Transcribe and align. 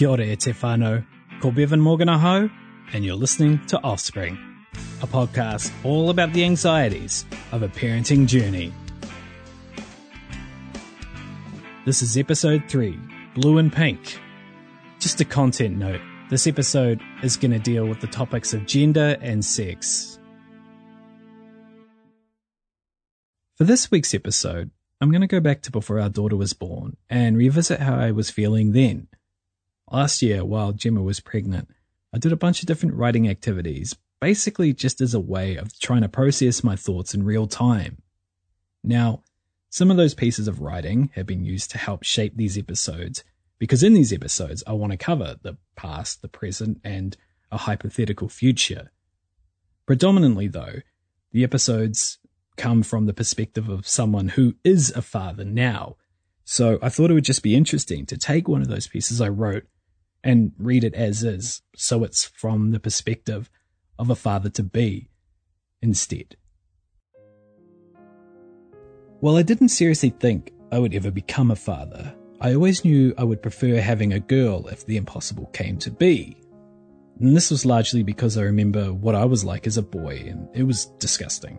Kia 0.00 0.08
ora 0.08 0.24
e 0.24 0.34
te 0.34 0.54
whānau. 0.54 1.04
Ko 1.42 1.50
Bevan 1.50 1.78
Morgan 1.78 2.08
aho, 2.08 2.48
and 2.94 3.04
you're 3.04 3.14
listening 3.14 3.60
to 3.66 3.78
Offspring, 3.82 4.38
a 5.02 5.06
podcast 5.06 5.70
all 5.84 6.08
about 6.08 6.32
the 6.32 6.42
anxieties 6.42 7.26
of 7.52 7.62
a 7.62 7.68
parenting 7.68 8.26
journey. 8.26 8.72
This 11.84 12.00
is 12.00 12.16
episode 12.16 12.64
3, 12.66 12.98
Blue 13.34 13.58
and 13.58 13.70
Pink. 13.70 14.18
Just 15.00 15.20
a 15.20 15.24
content 15.26 15.76
note, 15.76 16.00
this 16.30 16.46
episode 16.46 17.02
is 17.22 17.36
going 17.36 17.52
to 17.52 17.58
deal 17.58 17.84
with 17.84 18.00
the 18.00 18.06
topics 18.06 18.54
of 18.54 18.64
gender 18.64 19.18
and 19.20 19.44
sex. 19.44 20.18
For 23.58 23.64
this 23.64 23.90
week's 23.90 24.14
episode, 24.14 24.70
I'm 25.02 25.10
going 25.10 25.20
to 25.20 25.26
go 25.26 25.40
back 25.40 25.60
to 25.60 25.70
before 25.70 26.00
our 26.00 26.08
daughter 26.08 26.36
was 26.36 26.54
born 26.54 26.96
and 27.10 27.36
revisit 27.36 27.80
how 27.80 27.96
I 27.96 28.12
was 28.12 28.30
feeling 28.30 28.72
then. 28.72 29.08
Last 29.92 30.22
year, 30.22 30.44
while 30.44 30.72
Gemma 30.72 31.02
was 31.02 31.18
pregnant, 31.18 31.68
I 32.14 32.18
did 32.18 32.32
a 32.32 32.36
bunch 32.36 32.60
of 32.60 32.66
different 32.66 32.94
writing 32.94 33.28
activities, 33.28 33.96
basically 34.20 34.72
just 34.72 35.00
as 35.00 35.14
a 35.14 35.20
way 35.20 35.56
of 35.56 35.76
trying 35.80 36.02
to 36.02 36.08
process 36.08 36.62
my 36.62 36.76
thoughts 36.76 37.12
in 37.12 37.24
real 37.24 37.48
time. 37.48 38.00
Now, 38.84 39.24
some 39.68 39.90
of 39.90 39.96
those 39.96 40.14
pieces 40.14 40.46
of 40.46 40.60
writing 40.60 41.10
have 41.14 41.26
been 41.26 41.44
used 41.44 41.72
to 41.72 41.78
help 41.78 42.04
shape 42.04 42.36
these 42.36 42.56
episodes, 42.56 43.24
because 43.58 43.82
in 43.82 43.92
these 43.92 44.12
episodes, 44.12 44.62
I 44.64 44.74
want 44.74 44.92
to 44.92 44.96
cover 44.96 45.36
the 45.42 45.56
past, 45.74 46.22
the 46.22 46.28
present, 46.28 46.80
and 46.84 47.16
a 47.50 47.58
hypothetical 47.58 48.28
future. 48.28 48.92
Predominantly, 49.86 50.46
though, 50.46 50.82
the 51.32 51.42
episodes 51.42 52.18
come 52.56 52.84
from 52.84 53.06
the 53.06 53.12
perspective 53.12 53.68
of 53.68 53.88
someone 53.88 54.28
who 54.28 54.54
is 54.62 54.90
a 54.92 55.02
father 55.02 55.44
now. 55.44 55.96
So 56.44 56.78
I 56.80 56.90
thought 56.90 57.10
it 57.10 57.14
would 57.14 57.24
just 57.24 57.42
be 57.42 57.56
interesting 57.56 58.06
to 58.06 58.16
take 58.16 58.46
one 58.46 58.62
of 58.62 58.68
those 58.68 58.86
pieces 58.86 59.20
I 59.20 59.28
wrote 59.28 59.64
and 60.22 60.52
read 60.58 60.84
it 60.84 60.94
as 60.94 61.22
is, 61.22 61.62
so 61.76 62.04
it's 62.04 62.24
from 62.24 62.70
the 62.70 62.80
perspective 62.80 63.50
of 63.98 64.10
a 64.10 64.14
father 64.14 64.50
to 64.50 64.62
be 64.62 65.10
instead. 65.82 66.36
While 69.20 69.36
I 69.36 69.42
didn't 69.42 69.68
seriously 69.68 70.10
think 70.10 70.52
I 70.72 70.78
would 70.78 70.94
ever 70.94 71.10
become 71.10 71.50
a 71.50 71.56
father, 71.56 72.14
I 72.40 72.54
always 72.54 72.84
knew 72.84 73.12
I 73.18 73.24
would 73.24 73.42
prefer 73.42 73.78
having 73.80 74.14
a 74.14 74.20
girl 74.20 74.66
if 74.68 74.86
the 74.86 74.96
impossible 74.96 75.46
came 75.52 75.76
to 75.78 75.90
be. 75.90 76.36
And 77.20 77.36
this 77.36 77.50
was 77.50 77.66
largely 77.66 78.02
because 78.02 78.38
I 78.38 78.42
remember 78.42 78.94
what 78.94 79.14
I 79.14 79.26
was 79.26 79.44
like 79.44 79.66
as 79.66 79.76
a 79.76 79.82
boy, 79.82 80.24
and 80.26 80.48
it 80.54 80.62
was 80.62 80.86
disgusting. 80.98 81.58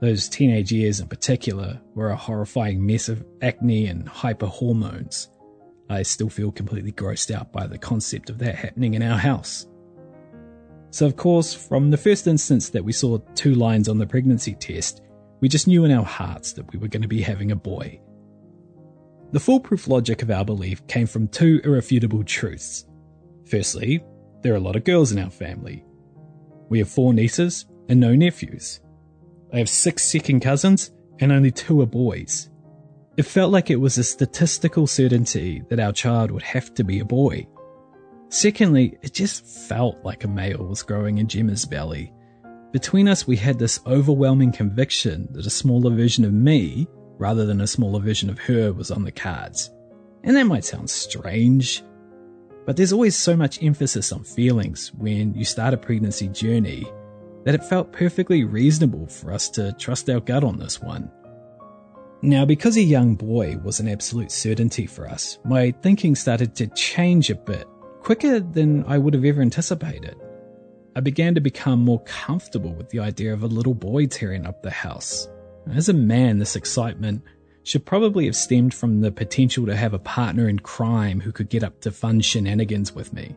Those 0.00 0.28
teenage 0.28 0.70
years 0.70 1.00
in 1.00 1.08
particular 1.08 1.80
were 1.94 2.10
a 2.10 2.16
horrifying 2.16 2.86
mess 2.86 3.08
of 3.08 3.24
acne 3.42 3.86
and 3.86 4.08
hyper 4.08 4.46
hormones. 4.46 5.28
I 5.88 6.02
still 6.02 6.28
feel 6.28 6.50
completely 6.50 6.92
grossed 6.92 7.30
out 7.30 7.52
by 7.52 7.66
the 7.66 7.78
concept 7.78 8.30
of 8.30 8.38
that 8.38 8.56
happening 8.56 8.94
in 8.94 9.02
our 9.02 9.18
house. 9.18 9.66
So, 10.90 11.06
of 11.06 11.16
course, 11.16 11.52
from 11.54 11.90
the 11.90 11.96
first 11.96 12.26
instance 12.26 12.70
that 12.70 12.84
we 12.84 12.92
saw 12.92 13.18
two 13.34 13.54
lines 13.54 13.88
on 13.88 13.98
the 13.98 14.06
pregnancy 14.06 14.54
test, 14.54 15.02
we 15.40 15.48
just 15.48 15.66
knew 15.66 15.84
in 15.84 15.92
our 15.92 16.04
hearts 16.04 16.52
that 16.54 16.72
we 16.72 16.78
were 16.78 16.88
going 16.88 17.02
to 17.02 17.08
be 17.08 17.20
having 17.20 17.52
a 17.52 17.56
boy. 17.56 18.00
The 19.32 19.40
foolproof 19.40 19.88
logic 19.88 20.22
of 20.22 20.30
our 20.30 20.44
belief 20.44 20.86
came 20.86 21.06
from 21.06 21.28
two 21.28 21.60
irrefutable 21.64 22.24
truths. 22.24 22.86
Firstly, 23.50 24.02
there 24.42 24.52
are 24.54 24.56
a 24.56 24.60
lot 24.60 24.76
of 24.76 24.84
girls 24.84 25.12
in 25.12 25.18
our 25.18 25.30
family. 25.30 25.84
We 26.68 26.78
have 26.78 26.88
four 26.88 27.12
nieces 27.12 27.66
and 27.88 28.00
no 28.00 28.14
nephews. 28.14 28.80
I 29.52 29.58
have 29.58 29.68
six 29.68 30.04
second 30.04 30.40
cousins 30.40 30.90
and 31.20 31.32
only 31.32 31.50
two 31.50 31.80
are 31.80 31.86
boys. 31.86 32.50
It 33.16 33.24
felt 33.24 33.50
like 33.50 33.70
it 33.70 33.80
was 33.80 33.96
a 33.96 34.04
statistical 34.04 34.86
certainty 34.86 35.62
that 35.70 35.80
our 35.80 35.92
child 35.92 36.30
would 36.30 36.42
have 36.42 36.74
to 36.74 36.84
be 36.84 37.00
a 37.00 37.04
boy. 37.04 37.46
Secondly, 38.28 38.98
it 39.00 39.14
just 39.14 39.46
felt 39.46 40.04
like 40.04 40.24
a 40.24 40.28
male 40.28 40.66
was 40.66 40.82
growing 40.82 41.16
in 41.16 41.26
Gemma's 41.26 41.64
belly. 41.64 42.12
Between 42.72 43.08
us, 43.08 43.26
we 43.26 43.36
had 43.36 43.58
this 43.58 43.80
overwhelming 43.86 44.52
conviction 44.52 45.28
that 45.30 45.46
a 45.46 45.50
smaller 45.50 45.94
version 45.94 46.26
of 46.26 46.34
me, 46.34 46.86
rather 47.16 47.46
than 47.46 47.62
a 47.62 47.66
smaller 47.66 48.00
version 48.00 48.28
of 48.28 48.38
her, 48.40 48.72
was 48.74 48.90
on 48.90 49.04
the 49.04 49.12
cards. 49.12 49.70
And 50.22 50.36
that 50.36 50.44
might 50.44 50.64
sound 50.64 50.90
strange, 50.90 51.82
but 52.66 52.76
there's 52.76 52.92
always 52.92 53.16
so 53.16 53.34
much 53.34 53.62
emphasis 53.62 54.12
on 54.12 54.24
feelings 54.24 54.92
when 54.92 55.32
you 55.34 55.44
start 55.44 55.72
a 55.72 55.78
pregnancy 55.78 56.28
journey 56.28 56.84
that 57.44 57.54
it 57.54 57.64
felt 57.64 57.92
perfectly 57.92 58.44
reasonable 58.44 59.06
for 59.06 59.32
us 59.32 59.48
to 59.50 59.72
trust 59.74 60.10
our 60.10 60.20
gut 60.20 60.44
on 60.44 60.58
this 60.58 60.82
one. 60.82 61.10
Now, 62.22 62.44
because 62.46 62.76
a 62.76 62.82
young 62.82 63.14
boy 63.14 63.58
was 63.62 63.78
an 63.78 63.88
absolute 63.88 64.32
certainty 64.32 64.86
for 64.86 65.06
us, 65.06 65.38
my 65.44 65.70
thinking 65.82 66.14
started 66.14 66.54
to 66.56 66.66
change 66.68 67.28
a 67.28 67.34
bit, 67.34 67.66
quicker 68.00 68.40
than 68.40 68.84
I 68.84 68.96
would 68.96 69.12
have 69.14 69.24
ever 69.24 69.42
anticipated. 69.42 70.16
I 70.96 71.00
began 71.00 71.34
to 71.34 71.42
become 71.42 71.80
more 71.80 72.02
comfortable 72.04 72.72
with 72.72 72.88
the 72.88 73.00
idea 73.00 73.34
of 73.34 73.42
a 73.42 73.48
little 73.48 73.74
boy 73.74 74.06
tearing 74.06 74.46
up 74.46 74.62
the 74.62 74.70
house. 74.70 75.28
As 75.70 75.90
a 75.90 75.92
man, 75.92 76.38
this 76.38 76.56
excitement 76.56 77.22
should 77.64 77.84
probably 77.84 78.24
have 78.24 78.36
stemmed 78.36 78.72
from 78.72 79.02
the 79.02 79.12
potential 79.12 79.66
to 79.66 79.76
have 79.76 79.92
a 79.92 79.98
partner 79.98 80.48
in 80.48 80.58
crime 80.60 81.20
who 81.20 81.32
could 81.32 81.50
get 81.50 81.64
up 81.64 81.80
to 81.82 81.90
fun 81.90 82.22
shenanigans 82.22 82.94
with 82.94 83.12
me. 83.12 83.36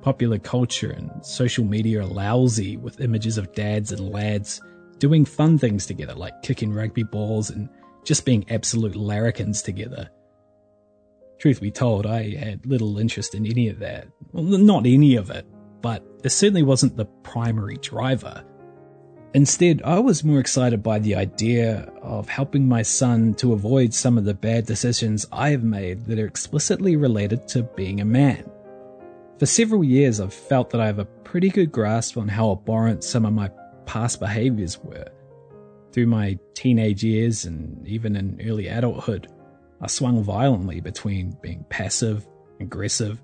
Popular 0.00 0.38
culture 0.38 0.90
and 0.90 1.10
social 1.22 1.64
media 1.64 2.00
are 2.00 2.06
lousy 2.06 2.78
with 2.78 3.00
images 3.00 3.36
of 3.36 3.52
dads 3.52 3.92
and 3.92 4.10
lads 4.10 4.62
doing 4.98 5.24
fun 5.26 5.58
things 5.58 5.84
together, 5.84 6.14
like 6.14 6.40
kicking 6.42 6.72
rugby 6.72 7.02
balls 7.02 7.50
and 7.50 7.68
just 8.04 8.24
being 8.24 8.44
absolute 8.50 8.96
larrikins 8.96 9.62
together. 9.62 10.10
Truth 11.38 11.60
be 11.60 11.70
told, 11.70 12.06
I 12.06 12.34
had 12.34 12.66
little 12.66 12.98
interest 12.98 13.34
in 13.34 13.46
any 13.46 13.68
of 13.68 13.78
that. 13.78 14.08
Well, 14.32 14.44
not 14.44 14.86
any 14.86 15.16
of 15.16 15.30
it, 15.30 15.46
but 15.80 16.04
it 16.22 16.30
certainly 16.30 16.62
wasn't 16.62 16.96
the 16.96 17.06
primary 17.06 17.76
driver. 17.76 18.44
Instead, 19.32 19.80
I 19.82 20.00
was 20.00 20.24
more 20.24 20.40
excited 20.40 20.82
by 20.82 20.98
the 20.98 21.14
idea 21.14 21.90
of 22.02 22.28
helping 22.28 22.68
my 22.68 22.82
son 22.82 23.34
to 23.34 23.52
avoid 23.52 23.94
some 23.94 24.18
of 24.18 24.24
the 24.24 24.34
bad 24.34 24.66
decisions 24.66 25.24
I 25.30 25.50
have 25.50 25.62
made 25.62 26.06
that 26.06 26.18
are 26.18 26.26
explicitly 26.26 26.96
related 26.96 27.46
to 27.48 27.62
being 27.62 28.00
a 28.00 28.04
man. 28.04 28.44
For 29.38 29.46
several 29.46 29.84
years, 29.84 30.20
I've 30.20 30.34
felt 30.34 30.70
that 30.70 30.80
I 30.80 30.86
have 30.86 30.98
a 30.98 31.04
pretty 31.04 31.48
good 31.48 31.70
grasp 31.70 32.18
on 32.18 32.28
how 32.28 32.52
abhorrent 32.52 33.04
some 33.04 33.24
of 33.24 33.32
my 33.32 33.50
past 33.86 34.20
behaviors 34.20 34.78
were. 34.82 35.06
Through 35.92 36.06
my 36.06 36.38
teenage 36.54 37.02
years 37.02 37.44
and 37.44 37.86
even 37.86 38.16
in 38.16 38.40
early 38.46 38.68
adulthood, 38.68 39.28
I 39.80 39.86
swung 39.88 40.22
violently 40.22 40.80
between 40.80 41.36
being 41.42 41.64
passive, 41.68 42.26
aggressive, 42.60 43.20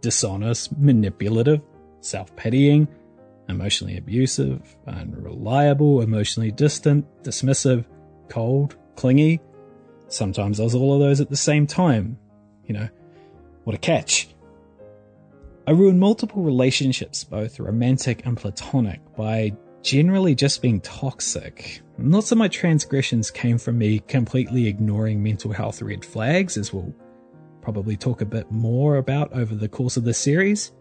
dishonest, 0.00 0.76
manipulative, 0.78 1.60
self 2.00 2.34
pitying, 2.36 2.86
emotionally 3.48 3.96
abusive, 3.96 4.76
unreliable, 4.86 6.02
emotionally 6.02 6.50
distant, 6.50 7.06
dismissive, 7.22 7.84
cold, 8.28 8.76
clingy. 8.96 9.40
Sometimes 10.08 10.60
I 10.60 10.64
was 10.64 10.74
all 10.74 10.94
of 10.94 11.00
those 11.00 11.20
at 11.20 11.30
the 11.30 11.36
same 11.36 11.66
time. 11.66 12.18
You 12.66 12.74
know, 12.74 12.88
what 13.64 13.74
a 13.74 13.78
catch. 13.78 14.28
I 15.66 15.70
ruined 15.70 15.98
multiple 15.98 16.42
relationships, 16.42 17.24
both 17.24 17.58
romantic 17.58 18.26
and 18.26 18.36
platonic, 18.36 19.00
by 19.16 19.54
generally 19.84 20.34
just 20.34 20.62
being 20.62 20.80
toxic. 20.80 21.82
Lots 21.98 22.32
of 22.32 22.38
my 22.38 22.48
transgressions 22.48 23.30
came 23.30 23.58
from 23.58 23.78
me 23.78 24.00
completely 24.00 24.66
ignoring 24.66 25.22
mental 25.22 25.52
health 25.52 25.80
red 25.82 26.04
flags, 26.04 26.56
as 26.56 26.72
we'll 26.72 26.92
probably 27.60 27.96
talk 27.96 28.20
a 28.22 28.26
bit 28.26 28.50
more 28.50 28.96
about 28.96 29.32
over 29.34 29.54
the 29.54 29.68
course 29.68 29.96
of 29.96 30.04
the 30.04 30.14
series. 30.14 30.72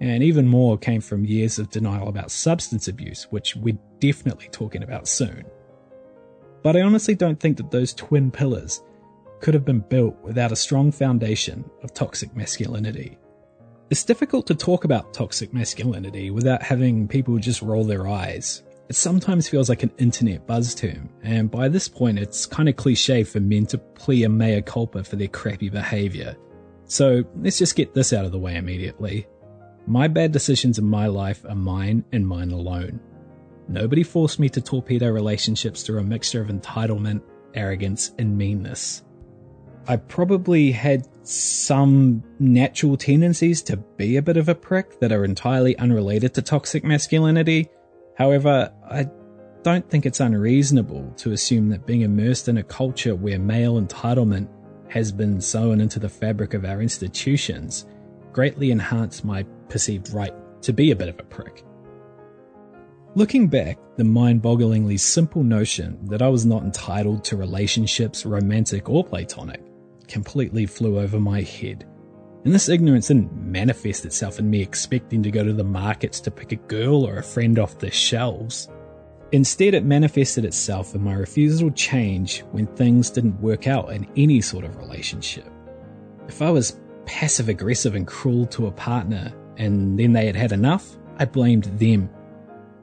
And 0.00 0.22
even 0.22 0.46
more 0.46 0.76
came 0.76 1.00
from 1.00 1.24
years 1.24 1.58
of 1.58 1.70
denial 1.70 2.08
about 2.08 2.30
substance 2.30 2.88
abuse, 2.88 3.26
which 3.30 3.56
we're 3.56 3.78
definitely 4.00 4.48
talking 4.50 4.82
about 4.82 5.08
soon. 5.08 5.44
But 6.62 6.76
I 6.76 6.82
honestly 6.82 7.14
don't 7.14 7.40
think 7.40 7.56
that 7.56 7.70
those 7.70 7.94
twin 7.94 8.30
pillars 8.30 8.82
could 9.40 9.54
have 9.54 9.64
been 9.64 9.80
built 9.80 10.16
without 10.22 10.52
a 10.52 10.56
strong 10.56 10.92
foundation 10.92 11.64
of 11.82 11.94
toxic 11.94 12.36
masculinity. 12.36 13.18
It's 13.92 14.04
difficult 14.04 14.46
to 14.46 14.54
talk 14.54 14.84
about 14.84 15.12
toxic 15.12 15.52
masculinity 15.52 16.30
without 16.30 16.62
having 16.62 17.06
people 17.06 17.36
just 17.36 17.60
roll 17.60 17.84
their 17.84 18.08
eyes. 18.08 18.62
It 18.88 18.96
sometimes 18.96 19.50
feels 19.50 19.68
like 19.68 19.82
an 19.82 19.92
internet 19.98 20.46
buzz 20.46 20.74
term, 20.74 21.10
and 21.22 21.50
by 21.50 21.68
this 21.68 21.88
point 21.88 22.18
it's 22.18 22.46
kind 22.46 22.70
of 22.70 22.76
cliche 22.76 23.22
for 23.22 23.38
men 23.38 23.66
to 23.66 23.76
plea 23.76 24.24
a 24.24 24.30
mea 24.30 24.62
culpa 24.62 25.04
for 25.04 25.16
their 25.16 25.28
crappy 25.28 25.68
behaviour. 25.68 26.34
So 26.86 27.22
let's 27.36 27.58
just 27.58 27.76
get 27.76 27.92
this 27.92 28.14
out 28.14 28.24
of 28.24 28.32
the 28.32 28.38
way 28.38 28.56
immediately. 28.56 29.26
My 29.86 30.08
bad 30.08 30.32
decisions 30.32 30.78
in 30.78 30.86
my 30.86 31.06
life 31.06 31.44
are 31.46 31.54
mine 31.54 32.02
and 32.12 32.26
mine 32.26 32.50
alone. 32.50 32.98
Nobody 33.68 34.04
forced 34.04 34.40
me 34.40 34.48
to 34.48 34.62
torpedo 34.62 35.10
relationships 35.10 35.82
through 35.82 36.00
a 36.00 36.02
mixture 36.02 36.40
of 36.40 36.48
entitlement, 36.48 37.20
arrogance, 37.52 38.14
and 38.18 38.38
meanness. 38.38 39.02
I 39.88 39.96
probably 39.96 40.70
had 40.70 41.08
some 41.26 42.22
natural 42.38 42.96
tendencies 42.96 43.62
to 43.62 43.76
be 43.76 44.16
a 44.16 44.22
bit 44.22 44.36
of 44.36 44.48
a 44.48 44.54
prick 44.54 45.00
that 45.00 45.12
are 45.12 45.24
entirely 45.24 45.76
unrelated 45.76 46.34
to 46.34 46.42
toxic 46.42 46.84
masculinity. 46.84 47.68
However, 48.16 48.72
I 48.88 49.08
don't 49.62 49.88
think 49.88 50.06
it's 50.06 50.20
unreasonable 50.20 51.12
to 51.16 51.32
assume 51.32 51.68
that 51.70 51.86
being 51.86 52.02
immersed 52.02 52.48
in 52.48 52.58
a 52.58 52.62
culture 52.62 53.16
where 53.16 53.38
male 53.38 53.80
entitlement 53.80 54.48
has 54.88 55.10
been 55.10 55.40
sewn 55.40 55.80
into 55.80 55.98
the 55.98 56.08
fabric 56.08 56.54
of 56.54 56.64
our 56.64 56.80
institutions 56.80 57.86
greatly 58.32 58.70
enhanced 58.70 59.24
my 59.24 59.42
perceived 59.68 60.12
right 60.12 60.34
to 60.62 60.72
be 60.72 60.90
a 60.90 60.96
bit 60.96 61.08
of 61.08 61.18
a 61.18 61.24
prick. 61.24 61.64
Looking 63.14 63.48
back, 63.48 63.78
the 63.96 64.04
mind 64.04 64.42
bogglingly 64.42 64.98
simple 64.98 65.42
notion 65.42 65.98
that 66.06 66.22
I 66.22 66.28
was 66.28 66.46
not 66.46 66.62
entitled 66.62 67.24
to 67.24 67.36
relationships, 67.36 68.24
romantic 68.24 68.88
or 68.88 69.04
platonic, 69.04 69.62
completely 70.08 70.66
flew 70.66 70.98
over 70.98 71.18
my 71.18 71.42
head. 71.42 71.86
And 72.44 72.52
this 72.52 72.68
ignorance 72.68 73.08
didn't 73.08 73.32
manifest 73.36 74.04
itself 74.04 74.38
in 74.38 74.50
me 74.50 74.60
expecting 74.60 75.22
to 75.22 75.30
go 75.30 75.44
to 75.44 75.52
the 75.52 75.62
markets 75.62 76.20
to 76.20 76.30
pick 76.30 76.52
a 76.52 76.56
girl 76.56 77.06
or 77.06 77.18
a 77.18 77.22
friend 77.22 77.58
off 77.58 77.78
the 77.78 77.90
shelves. 77.90 78.68
Instead, 79.30 79.74
it 79.74 79.84
manifested 79.84 80.44
itself 80.44 80.94
in 80.94 81.02
my 81.02 81.14
refusal 81.14 81.70
to 81.70 81.76
change 81.76 82.40
when 82.50 82.66
things 82.66 83.10
didn't 83.10 83.40
work 83.40 83.66
out 83.66 83.92
in 83.92 84.06
any 84.16 84.40
sort 84.40 84.64
of 84.64 84.76
relationship. 84.76 85.48
If 86.28 86.42
I 86.42 86.50
was 86.50 86.80
passive 87.06 87.48
aggressive 87.48 87.94
and 87.94 88.06
cruel 88.06 88.46
to 88.46 88.66
a 88.66 88.72
partner 88.72 89.32
and 89.56 89.98
then 89.98 90.12
they 90.12 90.26
had 90.26 90.36
had 90.36 90.52
enough, 90.52 90.96
I 91.18 91.24
blamed 91.24 91.64
them. 91.78 92.10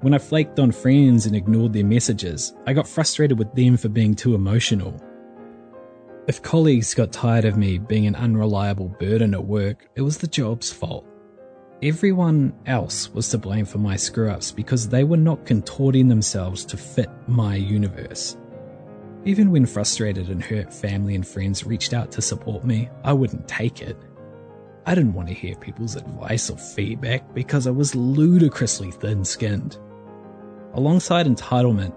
When 0.02 0.14
I 0.14 0.18
flaked 0.18 0.60
on 0.60 0.72
friends 0.72 1.26
and 1.26 1.36
ignored 1.36 1.74
their 1.74 1.86
messages, 1.86 2.56
I 2.66 2.74
got 2.74 2.88
frustrated 2.88 3.38
with 3.38 3.54
them 3.54 3.76
for 3.76 3.90
being 3.90 4.16
too 4.16 4.34
emotional. 4.34 5.00
If 6.30 6.44
colleagues 6.44 6.94
got 6.94 7.12
tired 7.12 7.46
of 7.46 7.58
me 7.58 7.80
being 7.80 8.06
an 8.06 8.14
unreliable 8.14 8.90
burden 9.00 9.34
at 9.34 9.46
work, 9.46 9.90
it 9.96 10.04
was 10.04 10.20
the 10.20 10.28
job's 10.28 10.72
fault. 10.72 11.04
Everyone 11.82 12.54
else 12.68 13.12
was 13.12 13.30
to 13.30 13.40
blame 13.40 13.66
for 13.66 13.80
my 13.80 13.96
screw 13.96 14.30
ups 14.30 14.52
because 14.52 14.88
they 14.88 15.04
were 15.04 15.18
not 15.18 15.48
contorting 15.48 16.08
themselves 16.08 16.66
to 16.66 16.78
fit 16.78 17.10
my 17.26 17.56
universe. 17.56 18.38
Even 19.26 19.50
when 19.50 19.66
frustrated 19.66 20.30
and 20.30 20.44
hurt, 20.44 20.72
family 20.72 21.16
and 21.16 21.28
friends 21.28 21.66
reached 21.66 21.96
out 21.96 22.12
to 22.12 22.22
support 22.22 22.64
me, 22.64 22.92
I 23.04 23.12
wouldn't 23.12 23.48
take 23.48 23.82
it. 23.82 23.98
I 24.86 24.94
didn't 24.94 25.16
want 25.16 25.30
to 25.30 25.34
hear 25.34 25.56
people's 25.56 25.96
advice 25.96 26.52
or 26.52 26.60
feedback 26.60 27.34
because 27.34 27.66
I 27.66 27.72
was 27.72 27.96
ludicrously 27.96 28.92
thin 28.92 29.26
skinned. 29.26 29.80
Alongside 30.76 31.26
entitlement, 31.26 31.96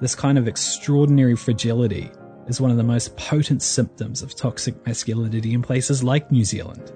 this 0.00 0.14
kind 0.14 0.38
of 0.38 0.46
extraordinary 0.46 1.34
fragility 1.34 2.12
is 2.46 2.60
one 2.60 2.70
of 2.70 2.76
the 2.76 2.82
most 2.82 3.16
potent 3.16 3.62
symptoms 3.62 4.22
of 4.22 4.34
toxic 4.34 4.86
masculinity 4.86 5.54
in 5.54 5.62
places 5.62 6.02
like 6.02 6.30
New 6.30 6.44
Zealand. 6.44 6.92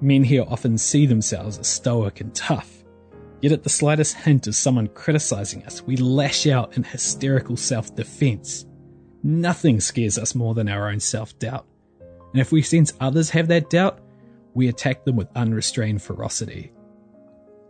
Men 0.00 0.22
here 0.22 0.44
often 0.46 0.78
see 0.78 1.06
themselves 1.06 1.58
as 1.58 1.66
stoic 1.66 2.20
and 2.20 2.34
tough, 2.34 2.84
yet 3.40 3.52
at 3.52 3.64
the 3.64 3.68
slightest 3.68 4.16
hint 4.16 4.46
of 4.46 4.54
someone 4.54 4.86
criticizing 4.88 5.64
us, 5.64 5.82
we 5.82 5.96
lash 5.96 6.46
out 6.46 6.76
in 6.76 6.84
hysterical 6.84 7.56
self 7.56 7.94
defense. 7.94 8.66
Nothing 9.22 9.80
scares 9.80 10.18
us 10.18 10.34
more 10.34 10.54
than 10.54 10.68
our 10.68 10.88
own 10.88 11.00
self 11.00 11.36
doubt, 11.38 11.66
and 12.32 12.40
if 12.40 12.52
we 12.52 12.62
sense 12.62 12.92
others 13.00 13.30
have 13.30 13.48
that 13.48 13.70
doubt, 13.70 14.00
we 14.54 14.68
attack 14.68 15.04
them 15.04 15.16
with 15.16 15.28
unrestrained 15.36 16.02
ferocity. 16.02 16.72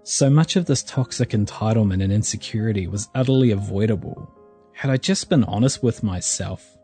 So 0.02 0.30
much 0.30 0.56
of 0.56 0.66
this 0.66 0.82
toxic 0.82 1.30
entitlement 1.30 2.02
and 2.02 2.12
insecurity 2.12 2.86
was 2.86 3.08
utterly 3.14 3.50
avoidable 3.50 4.34
had 4.78 4.92
I 4.92 4.96
just 4.96 5.28
been 5.28 5.42
honest 5.42 5.82
with 5.82 6.04
myself, 6.04 6.78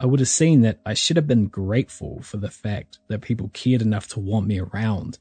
I 0.00 0.06
would 0.06 0.18
have 0.18 0.30
seen 0.30 0.62
that 0.62 0.80
I 0.86 0.94
should 0.94 1.18
have 1.18 1.26
been 1.26 1.48
grateful 1.48 2.22
for 2.22 2.38
the 2.38 2.48
fact 2.48 3.00
that 3.08 3.20
people 3.20 3.50
cared 3.52 3.82
enough 3.82 4.08
to 4.08 4.20
want 4.20 4.46
me 4.46 4.58
around, 4.60 5.18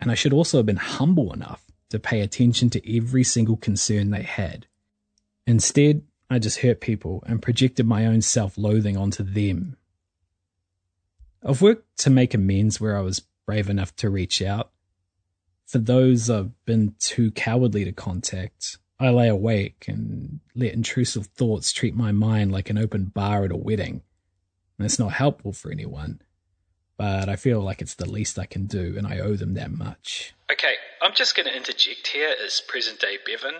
and 0.00 0.08
I 0.08 0.14
should 0.14 0.32
also 0.32 0.58
have 0.58 0.66
been 0.66 0.76
humble 0.76 1.32
enough 1.32 1.64
to 1.90 1.98
pay 1.98 2.20
attention 2.20 2.70
to 2.70 2.96
every 2.96 3.24
single 3.24 3.56
concern 3.56 4.10
they 4.10 4.22
had. 4.22 4.68
Instead, 5.48 6.02
I 6.30 6.38
just 6.38 6.60
hurt 6.60 6.80
people 6.80 7.24
and 7.26 7.42
projected 7.42 7.88
my 7.88 8.06
own 8.06 8.22
self 8.22 8.56
loathing 8.56 8.96
onto 8.96 9.24
them. 9.24 9.76
I've 11.44 11.60
worked 11.60 11.98
to 12.02 12.10
make 12.10 12.34
amends 12.34 12.80
where 12.80 12.96
I 12.96 13.00
was 13.00 13.26
brave 13.46 13.68
enough 13.68 13.96
to 13.96 14.10
reach 14.10 14.40
out. 14.40 14.70
For 15.66 15.78
those 15.78 16.30
I've 16.30 16.52
been 16.66 16.94
too 17.00 17.32
cowardly 17.32 17.84
to 17.84 17.90
contact, 17.90 18.78
I 19.00 19.10
lay 19.10 19.28
awake 19.28 19.84
and 19.86 20.40
let 20.54 20.72
intrusive 20.72 21.26
thoughts 21.26 21.72
treat 21.72 21.94
my 21.94 22.10
mind 22.10 22.50
like 22.50 22.68
an 22.68 22.78
open 22.78 23.04
bar 23.06 23.44
at 23.44 23.52
a 23.52 23.56
wedding. 23.56 24.02
And 24.76 24.84
it's 24.84 24.98
not 24.98 25.12
helpful 25.12 25.52
for 25.52 25.70
anyone, 25.70 26.20
but 26.96 27.28
I 27.28 27.36
feel 27.36 27.60
like 27.60 27.80
it's 27.80 27.94
the 27.94 28.10
least 28.10 28.38
I 28.38 28.46
can 28.46 28.66
do, 28.66 28.94
and 28.96 29.06
I 29.06 29.18
owe 29.18 29.36
them 29.36 29.54
that 29.54 29.70
much. 29.70 30.34
Okay, 30.50 30.74
I'm 31.02 31.14
just 31.14 31.36
going 31.36 31.48
to 31.48 31.56
interject 31.56 32.08
here 32.08 32.34
as 32.44 32.60
present 32.60 33.00
day 33.00 33.18
Bevan. 33.24 33.54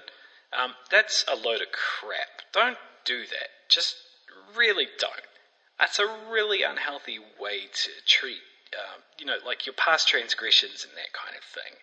Um, 0.57 0.73
that's 0.90 1.25
a 1.30 1.37
load 1.37 1.61
of 1.61 1.68
crap. 1.73 2.42
Don't 2.52 2.78
do 3.04 3.21
that. 3.21 3.49
Just 3.68 3.97
really 4.57 4.87
don't. 4.99 5.12
That's 5.78 5.99
a 5.99 6.16
really 6.30 6.62
unhealthy 6.62 7.18
way 7.18 7.61
to 7.73 7.90
treat, 8.07 8.42
um, 8.75 9.02
you 9.18 9.26
know, 9.26 9.37
like 9.47 9.66
your 9.66 9.75
past 9.75 10.09
transgressions 10.09 10.85
and 10.85 10.92
that 10.97 11.12
kind 11.12 11.37
of 11.37 11.45
thing. 11.45 11.75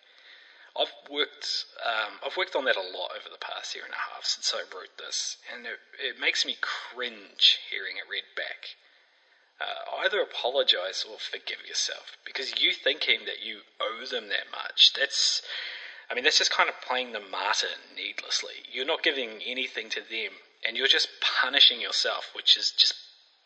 I've 0.78 0.92
worked 1.10 1.64
um, 1.84 2.20
I've 2.24 2.36
worked 2.36 2.56
on 2.56 2.64
that 2.64 2.76
a 2.76 2.80
lot 2.80 3.10
over 3.16 3.28
the 3.30 3.40
past 3.40 3.74
year 3.74 3.84
and 3.84 3.94
a 3.94 4.14
half 4.14 4.24
since 4.24 4.52
I 4.54 4.62
wrote 4.74 4.96
this, 4.98 5.36
and 5.52 5.66
it, 5.66 5.78
it 5.98 6.20
makes 6.20 6.44
me 6.44 6.56
cringe 6.60 7.58
hearing 7.70 7.96
it 7.96 8.10
read 8.10 8.28
back. 8.36 8.76
Uh, 9.58 10.04
either 10.04 10.20
apologize 10.20 11.04
or 11.08 11.16
forgive 11.16 11.64
yourself 11.66 12.18
because 12.26 12.60
you 12.60 12.72
thinking 12.72 13.20
that 13.24 13.42
you 13.42 13.60
owe 13.80 14.04
them 14.04 14.28
that 14.28 14.52
much 14.52 14.92
that's 14.92 15.40
I 16.10 16.14
mean 16.14 16.24
that's 16.24 16.36
just 16.36 16.52
kind 16.52 16.68
of 16.68 16.74
playing 16.86 17.12
the 17.12 17.20
martyr 17.20 17.72
needlessly. 17.96 18.68
You're 18.70 18.84
not 18.84 19.02
giving 19.02 19.40
anything 19.46 19.88
to 19.90 20.00
them 20.00 20.32
and 20.66 20.76
you're 20.76 20.88
just 20.88 21.08
punishing 21.40 21.80
yourself, 21.80 22.30
which 22.34 22.56
is 22.56 22.70
just 22.70 22.94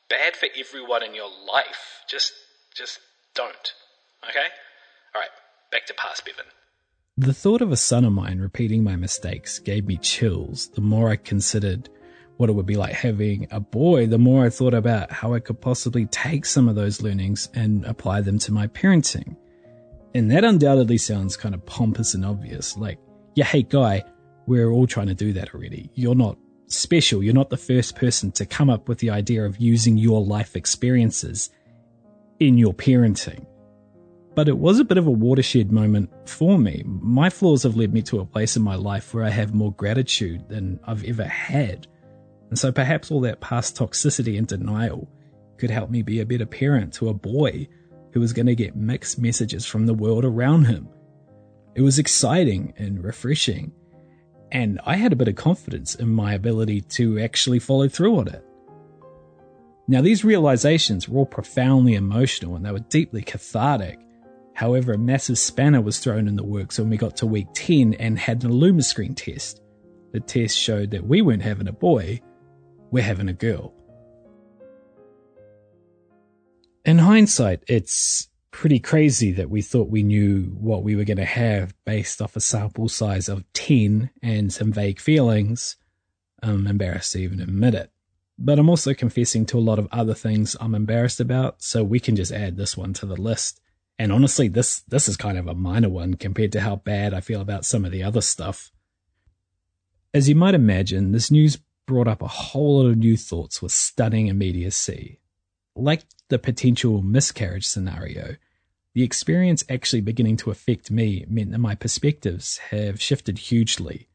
bad 0.08 0.36
for 0.36 0.48
everyone 0.56 1.04
in 1.04 1.14
your 1.14 1.30
life. 1.46 2.02
Just 2.08 2.32
just 2.74 2.98
don't. 3.34 3.74
Okay? 4.28 4.48
All 5.14 5.20
right, 5.20 5.30
back 5.70 5.86
to 5.86 5.94
past 5.94 6.24
Bevan. 6.24 6.44
The 7.20 7.34
thought 7.34 7.60
of 7.60 7.70
a 7.70 7.76
son 7.76 8.06
of 8.06 8.14
mine 8.14 8.38
repeating 8.38 8.82
my 8.82 8.96
mistakes 8.96 9.58
gave 9.58 9.86
me 9.86 9.98
chills. 9.98 10.68
The 10.68 10.80
more 10.80 11.10
I 11.10 11.16
considered 11.16 11.90
what 12.38 12.48
it 12.48 12.54
would 12.54 12.64
be 12.64 12.78
like 12.78 12.94
having 12.94 13.46
a 13.50 13.60
boy, 13.60 14.06
the 14.06 14.16
more 14.16 14.46
I 14.46 14.48
thought 14.48 14.72
about 14.72 15.12
how 15.12 15.34
I 15.34 15.40
could 15.40 15.60
possibly 15.60 16.06
take 16.06 16.46
some 16.46 16.66
of 16.66 16.76
those 16.76 17.02
learnings 17.02 17.50
and 17.52 17.84
apply 17.84 18.22
them 18.22 18.38
to 18.38 18.52
my 18.52 18.68
parenting. 18.68 19.36
And 20.14 20.30
that 20.30 20.44
undoubtedly 20.44 20.96
sounds 20.96 21.36
kind 21.36 21.54
of 21.54 21.66
pompous 21.66 22.14
and 22.14 22.24
obvious. 22.24 22.74
Like, 22.78 22.98
yeah, 23.34 23.44
hey 23.44 23.64
guy, 23.64 24.02
we're 24.46 24.70
all 24.70 24.86
trying 24.86 25.08
to 25.08 25.14
do 25.14 25.34
that 25.34 25.54
already. 25.54 25.90
You're 25.92 26.14
not 26.14 26.38
special. 26.68 27.22
You're 27.22 27.34
not 27.34 27.50
the 27.50 27.58
first 27.58 27.96
person 27.96 28.32
to 28.32 28.46
come 28.46 28.70
up 28.70 28.88
with 28.88 28.96
the 28.96 29.10
idea 29.10 29.44
of 29.44 29.60
using 29.60 29.98
your 29.98 30.24
life 30.24 30.56
experiences 30.56 31.50
in 32.38 32.56
your 32.56 32.72
parenting 32.72 33.44
but 34.40 34.48
it 34.48 34.56
was 34.56 34.78
a 34.78 34.86
bit 34.86 34.96
of 34.96 35.06
a 35.06 35.10
watershed 35.10 35.70
moment 35.70 36.08
for 36.24 36.56
me. 36.56 36.82
My 36.86 37.28
flaws 37.28 37.62
have 37.64 37.76
led 37.76 37.92
me 37.92 38.00
to 38.04 38.20
a 38.20 38.24
place 38.24 38.56
in 38.56 38.62
my 38.62 38.74
life 38.74 39.12
where 39.12 39.22
I 39.22 39.28
have 39.28 39.52
more 39.52 39.70
gratitude 39.74 40.48
than 40.48 40.80
I've 40.84 41.04
ever 41.04 41.24
had. 41.24 41.86
And 42.48 42.58
so 42.58 42.72
perhaps 42.72 43.10
all 43.10 43.20
that 43.20 43.42
past 43.42 43.76
toxicity 43.76 44.38
and 44.38 44.46
denial 44.46 45.10
could 45.58 45.68
help 45.68 45.90
me 45.90 46.00
be 46.00 46.20
a 46.20 46.24
better 46.24 46.46
parent 46.46 46.94
to 46.94 47.10
a 47.10 47.12
boy 47.12 47.68
who 48.14 48.20
was 48.20 48.32
going 48.32 48.46
to 48.46 48.54
get 48.54 48.74
mixed 48.74 49.18
messages 49.18 49.66
from 49.66 49.84
the 49.84 49.92
world 49.92 50.24
around 50.24 50.64
him 50.64 50.88
It 51.74 51.82
was 51.82 51.98
exciting 51.98 52.72
and 52.78 53.04
refreshing, 53.04 53.72
and 54.50 54.80
I 54.86 54.96
had 54.96 55.12
a 55.12 55.16
bit 55.16 55.28
of 55.28 55.34
confidence 55.36 55.94
in 55.94 56.08
my 56.08 56.32
ability 56.32 56.80
to 56.96 57.20
actually 57.20 57.58
follow 57.58 57.90
through 57.90 58.20
on 58.20 58.28
it. 58.28 58.42
Now, 59.86 60.00
these 60.00 60.24
realizations 60.24 61.10
were 61.10 61.18
all 61.18 61.26
profoundly 61.26 61.92
emotional 61.92 62.56
and 62.56 62.64
they 62.64 62.72
were 62.72 62.78
deeply 62.78 63.20
cathartic. 63.20 63.98
However, 64.60 64.92
a 64.92 64.98
massive 64.98 65.38
spanner 65.38 65.80
was 65.80 66.00
thrown 66.00 66.28
in 66.28 66.36
the 66.36 66.44
works 66.44 66.78
when 66.78 66.90
we 66.90 66.98
got 66.98 67.16
to 67.16 67.26
week 67.26 67.46
10 67.54 67.94
and 67.94 68.18
had 68.18 68.44
an 68.44 68.50
Illumiscreen 68.50 69.16
test. 69.16 69.62
The 70.12 70.20
test 70.20 70.54
showed 70.54 70.90
that 70.90 71.06
we 71.06 71.22
weren't 71.22 71.40
having 71.40 71.66
a 71.66 71.72
boy, 71.72 72.20
we're 72.90 73.02
having 73.02 73.30
a 73.30 73.32
girl. 73.32 73.72
In 76.84 76.98
hindsight, 76.98 77.62
it's 77.68 78.28
pretty 78.50 78.78
crazy 78.80 79.32
that 79.32 79.48
we 79.48 79.62
thought 79.62 79.88
we 79.88 80.02
knew 80.02 80.54
what 80.60 80.82
we 80.82 80.94
were 80.94 81.04
going 81.04 81.16
to 81.16 81.24
have 81.24 81.72
based 81.86 82.20
off 82.20 82.36
a 82.36 82.40
sample 82.40 82.90
size 82.90 83.30
of 83.30 83.50
10 83.54 84.10
and 84.22 84.52
some 84.52 84.74
vague 84.74 85.00
feelings. 85.00 85.78
I'm 86.42 86.66
embarrassed 86.66 87.12
to 87.12 87.20
even 87.20 87.40
admit 87.40 87.74
it. 87.74 87.90
But 88.38 88.58
I'm 88.58 88.68
also 88.68 88.92
confessing 88.92 89.46
to 89.46 89.58
a 89.58 89.60
lot 89.60 89.78
of 89.78 89.88
other 89.90 90.12
things 90.12 90.54
I'm 90.60 90.74
embarrassed 90.74 91.20
about, 91.20 91.62
so 91.62 91.82
we 91.82 91.98
can 91.98 92.14
just 92.14 92.30
add 92.30 92.58
this 92.58 92.76
one 92.76 92.92
to 92.92 93.06
the 93.06 93.16
list. 93.16 93.62
And 94.00 94.12
honestly, 94.12 94.48
this 94.48 94.80
this 94.88 95.10
is 95.10 95.18
kind 95.18 95.36
of 95.36 95.46
a 95.46 95.54
minor 95.54 95.90
one 95.90 96.14
compared 96.14 96.52
to 96.52 96.62
how 96.62 96.76
bad 96.76 97.12
I 97.12 97.20
feel 97.20 97.42
about 97.42 97.66
some 97.66 97.84
of 97.84 97.92
the 97.92 98.02
other 98.02 98.22
stuff. 98.22 98.72
As 100.14 100.26
you 100.26 100.34
might 100.34 100.54
imagine, 100.54 101.12
this 101.12 101.30
news 101.30 101.58
brought 101.86 102.08
up 102.08 102.22
a 102.22 102.26
whole 102.26 102.82
lot 102.82 102.88
of 102.88 102.96
new 102.96 103.18
thoughts 103.18 103.60
with 103.60 103.72
stunning 103.72 104.28
immediacy. 104.28 105.20
Like 105.76 106.04
the 106.28 106.38
potential 106.38 107.02
miscarriage 107.02 107.66
scenario, 107.66 108.36
the 108.94 109.02
experience 109.02 109.64
actually 109.68 110.00
beginning 110.00 110.38
to 110.38 110.50
affect 110.50 110.90
me 110.90 111.26
meant 111.28 111.50
that 111.50 111.58
my 111.58 111.74
perspectives 111.74 112.56
have 112.70 113.02
shifted 113.02 113.36
hugely. 113.36 114.08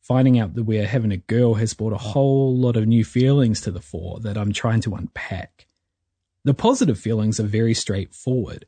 Finding 0.00 0.40
out 0.40 0.54
that 0.54 0.64
we're 0.64 0.88
having 0.88 1.12
a 1.12 1.18
girl 1.18 1.54
has 1.54 1.72
brought 1.72 1.92
a 1.92 1.98
whole 1.98 2.56
lot 2.56 2.76
of 2.76 2.88
new 2.88 3.04
feelings 3.04 3.60
to 3.60 3.70
the 3.70 3.80
fore 3.80 4.18
that 4.22 4.36
I'm 4.36 4.52
trying 4.52 4.80
to 4.80 4.96
unpack. 4.96 5.68
The 6.42 6.52
positive 6.52 6.98
feelings 6.98 7.38
are 7.38 7.44
very 7.44 7.74
straightforward. 7.74 8.66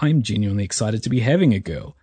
I'm 0.00 0.22
genuinely 0.22 0.64
excited 0.64 1.02
to 1.02 1.10
be 1.10 1.20
having 1.20 1.52
a 1.52 1.58
girl. 1.58 1.96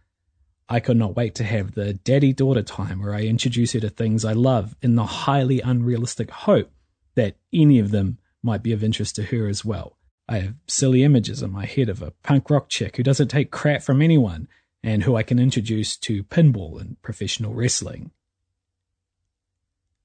I 0.68 0.80
could 0.80 0.98
not 0.98 1.16
wait 1.16 1.36
to 1.36 1.44
have 1.44 1.74
the 1.74 1.94
daddy 1.94 2.34
daughter 2.34 2.64
time 2.64 3.02
where 3.02 3.14
I 3.14 3.22
introduce 3.22 3.74
her 3.74 3.80
to 3.80 3.90
things 3.90 4.26
I 4.26 4.34
love 4.34 4.76
in 4.82 4.96
the 4.96 5.06
highly 5.06 5.62
unrealistic 5.62 6.32
hope 6.32 6.72
that 7.16 7.38
any 7.54 7.80
of 7.80 7.92
them 7.92 8.18
might 8.44 8.64
be 8.64 8.74
of 8.74 8.84
interest 8.84 9.16
to 9.16 9.24
her 9.24 9.48
as 9.48 9.64
well. 9.64 9.98
I 10.28 10.40
have 10.40 10.56
silly 10.68 11.04
images 11.04 11.42
in 11.42 11.52
my 11.52 11.66
head 11.66 11.88
of 11.88 12.02
a 12.02 12.12
punk 12.24 12.50
rock 12.50 12.68
chick 12.68 12.98
who 12.98 13.04
doesn't 13.04 13.30
take 13.30 13.52
crap 13.52 13.82
from 13.82 14.02
anyone 14.02 14.48
and 14.84 15.04
who 15.04 15.16
I 15.16 15.24
can 15.24 15.40
introduce 15.40 15.96
to 15.98 16.24
pinball 16.24 16.82
and 16.82 17.02
professional 17.02 17.54
wrestling. 17.54 18.12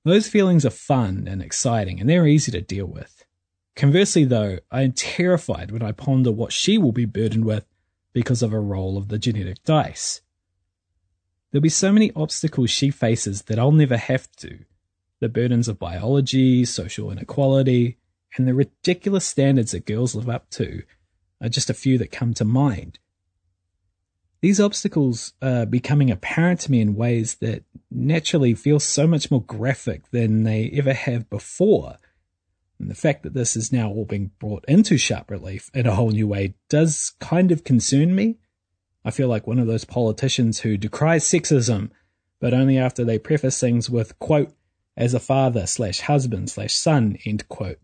Those 0.04 0.28
feelings 0.28 0.64
are 0.64 0.70
fun 0.70 1.26
and 1.26 1.42
exciting 1.42 2.00
and 2.00 2.08
they're 2.08 2.26
easy 2.26 2.52
to 2.52 2.60
deal 2.60 2.86
with. 2.86 3.24
Conversely, 3.76 4.24
though, 4.24 4.58
I 4.70 4.82
am 4.82 4.92
terrified 4.92 5.70
when 5.70 5.82
I 5.82 5.92
ponder 5.92 6.30
what 6.30 6.52
she 6.52 6.76
will 6.76 6.92
be 6.92 7.06
burdened 7.06 7.44
with 7.44 7.66
because 8.12 8.42
of 8.42 8.52
a 8.52 8.60
roll 8.60 8.96
of 8.96 9.08
the 9.08 9.18
genetic 9.18 9.62
dice. 9.64 10.20
There'll 11.50 11.62
be 11.62 11.68
so 11.68 11.92
many 11.92 12.12
obstacles 12.14 12.70
she 12.70 12.90
faces 12.90 13.42
that 13.42 13.58
I'll 13.58 13.72
never 13.72 13.96
have 13.96 14.30
to. 14.36 14.60
The 15.20 15.28
burdens 15.28 15.68
of 15.68 15.78
biology, 15.78 16.64
social 16.64 17.10
inequality, 17.10 17.98
and 18.36 18.46
the 18.46 18.54
ridiculous 18.54 19.26
standards 19.26 19.72
that 19.72 19.86
girls 19.86 20.14
live 20.14 20.28
up 20.28 20.48
to 20.50 20.82
are 21.40 21.48
just 21.48 21.70
a 21.70 21.74
few 21.74 21.98
that 21.98 22.12
come 22.12 22.34
to 22.34 22.44
mind. 22.44 22.98
These 24.40 24.60
obstacles 24.60 25.34
are 25.42 25.66
becoming 25.66 26.10
apparent 26.10 26.60
to 26.60 26.70
me 26.70 26.80
in 26.80 26.94
ways 26.94 27.36
that 27.36 27.64
naturally 27.90 28.54
feel 28.54 28.80
so 28.80 29.06
much 29.06 29.30
more 29.30 29.42
graphic 29.42 30.10
than 30.12 30.44
they 30.44 30.70
ever 30.72 30.94
have 30.94 31.28
before. 31.28 31.98
And 32.80 32.90
the 32.90 32.94
fact 32.94 33.22
that 33.24 33.34
this 33.34 33.56
is 33.56 33.70
now 33.70 33.90
all 33.90 34.06
being 34.06 34.30
brought 34.38 34.64
into 34.66 34.96
sharp 34.96 35.30
relief 35.30 35.70
in 35.74 35.86
a 35.86 35.94
whole 35.94 36.10
new 36.10 36.26
way 36.26 36.54
does 36.70 37.12
kind 37.20 37.52
of 37.52 37.62
concern 37.62 38.14
me. 38.14 38.38
I 39.04 39.10
feel 39.10 39.28
like 39.28 39.46
one 39.46 39.58
of 39.58 39.66
those 39.66 39.84
politicians 39.84 40.60
who 40.60 40.78
decries 40.78 41.24
sexism, 41.24 41.90
but 42.40 42.54
only 42.54 42.78
after 42.78 43.04
they 43.04 43.18
preface 43.18 43.60
things 43.60 43.90
with, 43.90 44.18
quote, 44.18 44.54
as 44.96 45.12
a 45.12 45.20
father 45.20 45.66
slash 45.66 46.00
husband 46.00 46.48
slash 46.48 46.74
son, 46.74 47.18
end 47.26 47.46
quote. 47.48 47.78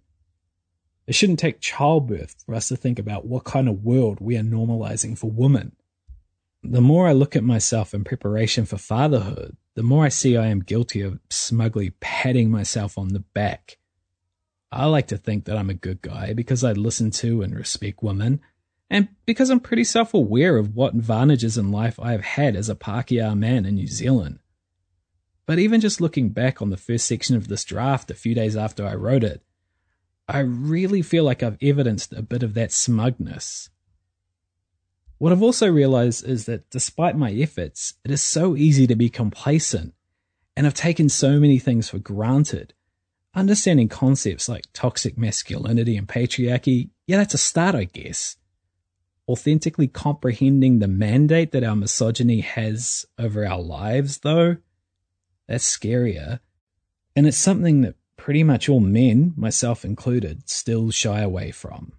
It 1.07 1.15
shouldn't 1.15 1.39
take 1.39 1.61
childbirth 1.61 2.35
for 2.45 2.55
us 2.55 2.69
to 2.69 2.77
think 2.77 2.99
about 2.99 3.27
what 3.27 3.45
kind 3.45 3.69
of 3.69 3.85
world 3.85 4.19
we 4.21 4.37
are 4.39 4.43
normalizing 4.43 5.17
for 5.17 5.31
women. 5.31 5.77
The 6.63 6.81
more 6.81 7.07
I 7.07 7.13
look 7.13 7.37
at 7.37 7.45
myself 7.45 7.93
in 7.93 8.03
preparation 8.03 8.65
for 8.65 8.79
fatherhood, 8.79 9.59
the 9.75 9.83
more 9.83 10.07
I 10.07 10.09
see 10.09 10.39
I 10.39 10.47
am 10.47 10.61
guilty 10.61 11.03
of 11.03 11.21
smugly 11.29 11.91
patting 12.01 12.51
myself 12.51 12.97
on 12.97 13.09
the 13.09 13.21
back. 13.21 13.77
I 14.77 14.85
like 14.85 15.07
to 15.07 15.17
think 15.17 15.47
that 15.47 15.57
I'm 15.57 15.71
a 15.71 15.75
good 15.75 16.03
guy 16.03 16.35
because 16.35 16.63
I 16.63 16.73
listen 16.73 17.11
to 17.13 17.41
and 17.41 17.57
respect 17.57 18.03
women, 18.03 18.43
and 18.91 19.09
because 19.25 19.49
I'm 19.49 19.59
pretty 19.59 19.85
self 19.85 20.13
aware 20.13 20.59
of 20.59 20.77
what 20.77 20.93
advantages 20.93 21.57
in 21.57 21.73
life 21.73 21.99
I 21.99 22.13
have 22.13 22.23
had 22.23 22.55
as 22.55 22.69
a 22.69 22.75
Pākehā 22.75 23.37
man 23.39 23.65
in 23.65 23.77
New 23.77 23.87
Zealand. 23.87 24.39
But 25.47 25.59
even 25.59 25.81
just 25.81 26.03
looking 26.03 26.29
back 26.29 26.61
on 26.61 26.69
the 26.69 26.77
first 26.77 27.07
section 27.07 27.37
of 27.37 27.49
this 27.49 27.65
draft 27.65 28.11
a 28.11 28.15
few 28.15 28.35
days 28.35 28.55
after 28.55 28.87
I 28.87 28.97
wrote 28.97 29.25
it, 29.25 29.43
I 30.29 30.41
really 30.41 31.01
feel 31.01 31.25
like 31.25 31.43
I've 31.43 31.63
evidenced 31.63 32.13
a 32.13 32.21
bit 32.21 32.43
of 32.43 32.53
that 32.53 32.71
smugness. 32.71 33.71
What 35.17 35.33
I've 35.33 35.43
also 35.43 35.71
realized 35.71 36.29
is 36.29 36.45
that 36.45 36.69
despite 36.69 37.17
my 37.17 37.33
efforts, 37.33 37.95
it 38.05 38.11
is 38.11 38.21
so 38.21 38.55
easy 38.55 38.87
to 38.89 38.95
be 38.95 39.09
complacent, 39.09 39.95
and 40.55 40.67
I've 40.67 40.75
taken 40.75 41.09
so 41.09 41.41
many 41.41 41.59
things 41.59 41.89
for 41.89 41.99
granted. 41.99 42.75
Understanding 43.37 43.91
concepts 43.91 44.49
like 44.49 44.65
toxic 44.73 45.19
masculinity 45.19 45.99
and 45.99 46.09
patriarchy, 46.09 46.89
yeah, 47.07 47.19
that's 47.19 47.35
a 47.35 47.39
start, 47.39 47.75
I 47.75 47.85
guess. 47.85 48.39
Authentically 49.29 49.89
comprehending 49.89 50.79
the 50.79 50.89
mandate 50.89 51.53
that 51.53 51.63
our 51.63 51.77
misogyny 51.77 52.41
has 52.41 53.05
over 53.19 53.47
our 53.47 53.61
lives, 53.61 54.21
though, 54.21 54.57
that's 55.47 55.71
scarier. 55.71 56.41
And 57.15 57.27
it's 57.27 57.37
something 57.37 57.83
that 57.83 57.97
pretty 58.17 58.43
much 58.43 58.71
all 58.71 58.81
men, 58.81 59.35
myself 59.37 59.85
included, 59.85 60.49
still 60.49 60.91
shy 60.91 61.21
away 61.21 61.51
from. 61.51 61.93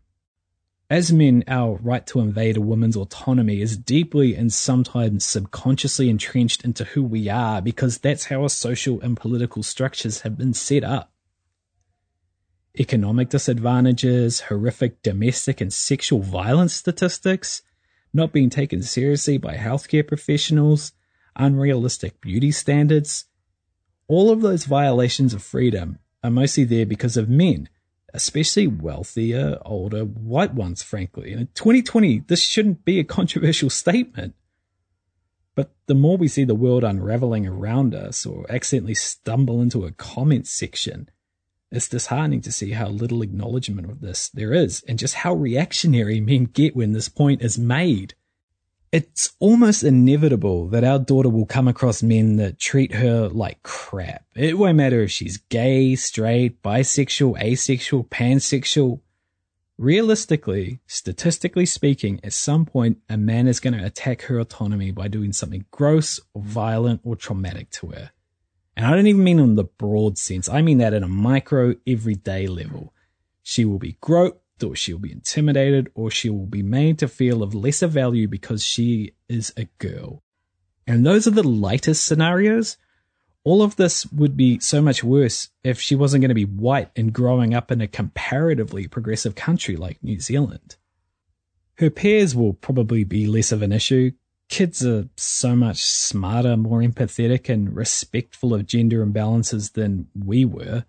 As 0.89 1.13
men, 1.13 1.43
our 1.47 1.75
right 1.83 2.07
to 2.07 2.19
invade 2.19 2.57
a 2.57 2.61
woman's 2.61 2.97
autonomy 2.97 3.61
is 3.61 3.77
deeply 3.77 4.35
and 4.35 4.51
sometimes 4.51 5.23
subconsciously 5.23 6.09
entrenched 6.09 6.65
into 6.65 6.83
who 6.85 7.03
we 7.03 7.29
are 7.29 7.61
because 7.61 7.99
that's 7.99 8.25
how 8.25 8.41
our 8.41 8.49
social 8.49 8.99
and 9.01 9.15
political 9.15 9.61
structures 9.61 10.21
have 10.21 10.35
been 10.35 10.55
set 10.55 10.83
up. 10.83 11.11
Economic 12.79 13.29
disadvantages, 13.29 14.41
horrific 14.41 15.01
domestic 15.01 15.61
and 15.61 15.73
sexual 15.73 16.19
violence 16.21 16.73
statistics, 16.73 17.63
not 18.13 18.31
being 18.31 18.49
taken 18.49 18.83
seriously 18.83 19.37
by 19.37 19.55
healthcare 19.55 20.07
professionals, 20.07 20.91
unrealistic 21.35 22.21
beauty 22.21 22.51
standards, 22.51 23.25
all 24.07 24.31
of 24.31 24.41
those 24.41 24.65
violations 24.65 25.33
of 25.33 25.43
freedom 25.43 25.99
are 26.23 26.31
mostly 26.31 26.63
there 26.63 26.85
because 26.85 27.17
of 27.17 27.29
men, 27.29 27.69
especially 28.13 28.67
wealthier, 28.67 29.57
older, 29.65 30.03
white 30.03 30.53
ones, 30.53 30.81
frankly. 30.81 31.31
And 31.31 31.41
in 31.41 31.47
2020, 31.53 32.19
this 32.27 32.41
shouldn't 32.41 32.85
be 32.85 32.99
a 32.99 33.03
controversial 33.03 33.69
statement. 33.69 34.33
But 35.55 35.71
the 35.87 35.95
more 35.95 36.17
we 36.17 36.27
see 36.27 36.43
the 36.43 36.55
world 36.55 36.83
unraveling 36.83 37.47
around 37.47 37.95
us 37.95 38.25
or 38.25 38.45
accidentally 38.49 38.93
stumble 38.93 39.61
into 39.61 39.85
a 39.85 39.91
comment 39.91 40.47
section, 40.47 41.09
it's 41.71 41.89
disheartening 41.89 42.41
to 42.41 42.51
see 42.51 42.71
how 42.71 42.87
little 42.87 43.21
acknowledgement 43.21 43.89
of 43.89 44.01
this 44.01 44.29
there 44.29 44.53
is 44.53 44.83
and 44.87 44.99
just 44.99 45.15
how 45.15 45.33
reactionary 45.33 46.19
men 46.19 46.45
get 46.45 46.75
when 46.75 46.93
this 46.93 47.09
point 47.09 47.41
is 47.41 47.57
made 47.57 48.13
it's 48.91 49.33
almost 49.39 49.83
inevitable 49.83 50.69
that 50.69 50.83
our 50.83 50.99
daughter 50.99 51.29
will 51.29 51.45
come 51.45 51.67
across 51.67 52.01
men 52.01 52.37
that 52.37 52.57
treat 52.57 52.93
her 52.93 53.27
like 53.27 53.61
crap. 53.63 54.23
It 54.33 54.57
won't 54.57 54.77
matter 54.77 55.01
if 55.01 55.11
she's 55.11 55.37
gay, 55.37 55.95
straight, 55.95 56.61
bisexual, 56.63 57.39
asexual, 57.41 58.05
pansexual. 58.05 59.01
Realistically, 59.77 60.79
statistically 60.87 61.65
speaking, 61.65 62.19
at 62.23 62.33
some 62.33 62.65
point, 62.65 62.97
a 63.09 63.17
man 63.17 63.47
is 63.47 63.59
going 63.59 63.77
to 63.77 63.85
attack 63.85 64.23
her 64.23 64.39
autonomy 64.39 64.91
by 64.91 65.07
doing 65.07 65.33
something 65.33 65.65
gross 65.69 66.19
or 66.33 66.41
violent 66.41 67.01
or 67.03 67.15
traumatic 67.15 67.69
to 67.71 67.87
her. 67.87 68.11
And 68.77 68.85
I 68.85 68.91
don't 68.91 69.07
even 69.07 69.23
mean 69.23 69.39
in 69.39 69.55
the 69.55 69.63
broad 69.63 70.19
sense. 70.19 70.47
I 70.47 70.61
mean 70.61 70.77
that 70.77 70.93
at 70.93 71.01
a 71.01 71.07
micro, 71.07 71.73
everyday 71.87 72.45
level. 72.45 72.93
She 73.41 73.65
will 73.65 73.79
be 73.79 73.97
groped, 74.01 74.63
or 74.63 74.75
she'll 74.75 74.99
be 74.99 75.11
intimidated, 75.11 75.89
or 75.95 76.11
she 76.11 76.29
will 76.29 76.45
be 76.45 76.61
made 76.61 76.99
to 76.99 77.07
feel 77.07 77.41
of 77.41 77.55
lesser 77.55 77.87
value 77.87 78.27
because 78.27 78.63
she 78.63 79.13
is 79.27 79.51
a 79.57 79.65
girl. 79.79 80.21
And 80.85 81.03
those 81.03 81.25
are 81.25 81.31
the 81.31 81.41
lightest 81.41 82.05
scenarios. 82.05 82.77
All 83.43 83.63
of 83.63 83.77
this 83.77 84.05
would 84.11 84.37
be 84.37 84.59
so 84.59 84.79
much 84.79 85.03
worse 85.03 85.49
if 85.63 85.81
she 85.81 85.95
wasn't 85.95 86.21
going 86.21 86.29
to 86.29 86.35
be 86.35 86.45
white 86.45 86.91
and 86.95 87.11
growing 87.11 87.55
up 87.55 87.71
in 87.71 87.81
a 87.81 87.87
comparatively 87.87 88.87
progressive 88.87 89.33
country 89.33 89.75
like 89.75 90.03
New 90.03 90.19
Zealand. 90.19 90.75
Her 91.79 91.89
peers 91.89 92.35
will 92.35 92.53
probably 92.53 93.03
be 93.03 93.25
less 93.25 93.51
of 93.51 93.63
an 93.63 93.71
issue. 93.71 94.11
Kids 94.49 94.85
are 94.85 95.09
so 95.15 95.55
much 95.55 95.83
smarter, 95.83 96.57
more 96.57 96.79
empathetic, 96.81 97.49
and 97.49 97.75
respectful 97.75 98.53
of 98.53 98.65
gender 98.65 99.05
imbalances 99.05 99.73
than 99.73 100.07
we 100.15 100.45
were. 100.45 100.85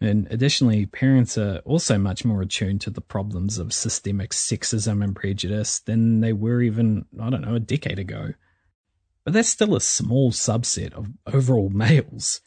And 0.00 0.26
additionally, 0.30 0.86
parents 0.86 1.38
are 1.38 1.58
also 1.58 1.96
much 1.96 2.24
more 2.24 2.42
attuned 2.42 2.80
to 2.82 2.90
the 2.90 3.00
problems 3.00 3.58
of 3.58 3.72
systemic 3.72 4.30
sexism 4.30 5.02
and 5.04 5.14
prejudice 5.14 5.78
than 5.80 6.20
they 6.20 6.32
were 6.32 6.60
even, 6.60 7.04
I 7.20 7.30
don't 7.30 7.42
know, 7.42 7.54
a 7.54 7.60
decade 7.60 8.00
ago. 8.00 8.34
But 9.24 9.34
that's 9.34 9.48
still 9.48 9.76
a 9.76 9.80
small 9.80 10.32
subset 10.32 10.92
of 10.92 11.08
overall 11.32 11.70
males. 11.72 12.40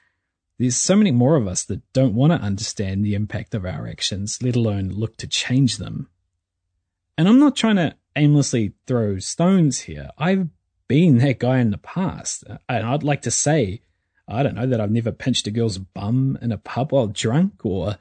There's 0.58 0.76
so 0.76 0.96
many 0.96 1.12
more 1.12 1.36
of 1.36 1.48
us 1.48 1.64
that 1.66 1.82
don't 1.94 2.16
want 2.16 2.34
to 2.34 2.40
understand 2.40 3.06
the 3.06 3.14
impact 3.14 3.56
of 3.56 3.66
our 3.66 3.88
actions, 3.88 4.42
let 4.42 4.56
alone 4.56 4.90
look 4.90 5.18
to 5.18 5.28
change 5.28 5.78
them. 5.78 6.10
And 7.18 7.28
I'm 7.28 7.40
not 7.40 7.56
trying 7.56 7.76
to 7.78 7.96
aimlessly 8.16 8.74
throw 8.88 9.20
stones 9.20 9.82
here. 9.82 10.10
I've 10.18 10.50
been 10.88 11.18
that 11.20 11.39
guy 11.39 11.60
in 11.60 11.72
the 11.72 11.77
past. 11.77 12.44
And 12.70 12.86
I'd 12.86 13.04
like 13.04 13.22
to 13.24 13.32
say, 13.32 13.82
I 14.27 14.44
don't 14.44 14.56
know, 14.56 14.68
that 14.68 14.82
I've 14.82 14.92
never 14.92 15.12
pinched 15.12 15.48
a 15.48 15.51
girl's 15.51 15.77
bum 15.77 16.38
in 16.42 16.51
a 16.51 16.58
pub 16.58 16.92
while 16.92 17.08
drunk 17.08 17.65
or 17.65 17.98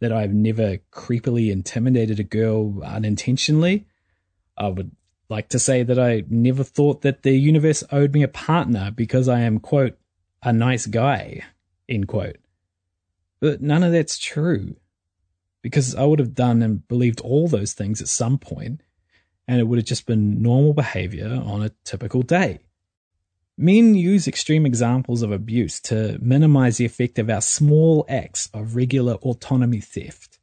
that 0.00 0.12
I've 0.12 0.32
never 0.32 0.78
creepily 0.92 1.50
intimidated 1.50 2.20
a 2.20 2.24
girl 2.24 2.82
unintentionally. 2.82 3.86
I 4.56 4.68
would 4.68 4.90
like 5.28 5.48
to 5.50 5.58
say 5.58 5.82
that 5.82 5.98
I 5.98 6.24
never 6.28 6.62
thought 6.64 7.02
that 7.02 7.22
the 7.22 7.32
universe 7.32 7.82
owed 7.90 8.12
me 8.12 8.22
a 8.22 8.28
partner 8.28 8.90
because 8.90 9.28
I 9.28 9.40
am, 9.40 9.58
quote, 9.58 9.98
a 10.42 10.52
nice 10.52 10.86
guy, 10.86 11.42
end 11.88 12.08
quote. 12.08 12.36
But 13.40 13.60
none 13.60 13.82
of 13.82 13.92
that's 13.92 14.18
true 14.18 14.76
because 15.62 15.94
I 15.94 16.04
would 16.04 16.20
have 16.20 16.34
done 16.34 16.62
and 16.62 16.86
believed 16.86 17.20
all 17.20 17.48
those 17.48 17.72
things 17.72 18.00
at 18.00 18.08
some 18.08 18.38
point 18.38 18.82
and 19.48 19.60
it 19.60 19.64
would 19.64 19.78
have 19.78 19.86
just 19.86 20.06
been 20.06 20.42
normal 20.42 20.72
behavior 20.72 21.40
on 21.44 21.62
a 21.62 21.70
typical 21.84 22.22
day. 22.22 22.60
Men 23.58 23.94
use 23.94 24.28
extreme 24.28 24.66
examples 24.66 25.22
of 25.22 25.32
abuse 25.32 25.80
to 25.82 26.18
minimize 26.20 26.76
the 26.76 26.84
effect 26.84 27.18
of 27.18 27.30
our 27.30 27.40
small 27.40 28.04
acts 28.08 28.50
of 28.52 28.76
regular 28.76 29.14
autonomy 29.14 29.80
theft. 29.80 30.38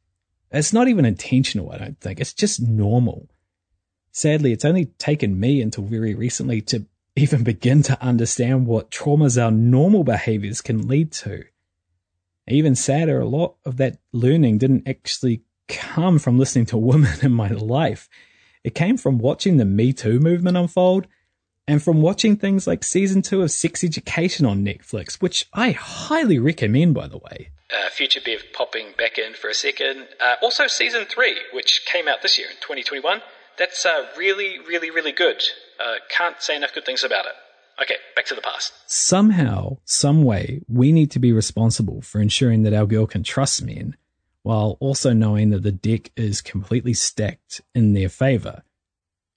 It's 0.50 0.72
not 0.72 0.88
even 0.88 1.04
intentional, 1.04 1.70
I 1.70 1.78
don't 1.78 2.00
think. 2.00 2.20
It's 2.20 2.32
just 2.32 2.60
normal. 2.60 3.28
Sadly, 4.10 4.52
it's 4.52 4.64
only 4.64 4.86
taken 4.86 5.38
me 5.38 5.60
until 5.60 5.84
very 5.84 6.14
recently 6.14 6.60
to 6.62 6.86
even 7.16 7.44
begin 7.44 7.82
to 7.84 8.00
understand 8.02 8.66
what 8.66 8.90
traumas 8.90 9.40
our 9.40 9.50
normal 9.50 10.02
behaviors 10.02 10.60
can 10.60 10.88
lead 10.88 11.12
to. 11.12 11.44
Even 12.48 12.74
sadder, 12.74 13.20
a 13.20 13.26
lot 13.26 13.56
of 13.64 13.76
that 13.76 13.98
learning 14.12 14.58
didn't 14.58 14.88
actually 14.88 15.42
come 15.68 16.18
from 16.18 16.38
listening 16.38 16.66
to 16.66 16.76
women 16.76 17.18
in 17.22 17.32
my 17.32 17.48
life. 17.48 18.08
It 18.64 18.74
came 18.74 18.96
from 18.96 19.18
watching 19.18 19.58
the 19.58 19.66
Me 19.66 19.92
Too 19.92 20.18
movement 20.18 20.56
unfold 20.56 21.06
and 21.68 21.82
from 21.82 22.00
watching 22.00 22.36
things 22.36 22.66
like 22.66 22.82
season 22.82 23.20
two 23.20 23.42
of 23.42 23.50
Sex 23.50 23.84
Education 23.84 24.46
on 24.46 24.64
Netflix, 24.64 25.20
which 25.20 25.46
I 25.52 25.72
highly 25.72 26.38
recommend, 26.38 26.94
by 26.94 27.06
the 27.06 27.18
way. 27.18 27.50
Uh, 27.70 27.90
Future 27.90 28.20
Bev 28.24 28.42
popping 28.54 28.88
back 28.96 29.18
in 29.18 29.34
for 29.34 29.48
a 29.48 29.54
second. 29.54 30.08
Uh, 30.18 30.36
also, 30.42 30.66
season 30.66 31.04
three, 31.04 31.38
which 31.52 31.84
came 31.84 32.08
out 32.08 32.22
this 32.22 32.38
year 32.38 32.48
in 32.48 32.56
2021. 32.56 33.20
That's 33.58 33.84
uh, 33.84 34.06
really, 34.16 34.58
really, 34.60 34.90
really 34.90 35.12
good. 35.12 35.42
Uh, 35.78 35.96
can't 36.08 36.40
say 36.40 36.56
enough 36.56 36.74
good 36.74 36.86
things 36.86 37.04
about 37.04 37.26
it. 37.26 37.32
Okay, 37.82 37.96
back 38.16 38.26
to 38.26 38.34
the 38.34 38.40
past. 38.40 38.72
Somehow, 38.86 39.78
some 39.84 40.22
way, 40.22 40.62
we 40.68 40.92
need 40.92 41.10
to 41.10 41.18
be 41.18 41.32
responsible 41.32 42.00
for 42.02 42.20
ensuring 42.20 42.62
that 42.62 42.72
our 42.72 42.86
girl 42.86 43.06
can 43.06 43.24
trust 43.24 43.62
men 43.62 43.96
while 44.44 44.76
also 44.78 45.12
knowing 45.12 45.50
that 45.50 45.62
the 45.62 45.72
deck 45.72 46.12
is 46.16 46.42
completely 46.42 46.92
stacked 46.92 47.62
in 47.74 47.94
their 47.94 48.10
favor. 48.10 48.62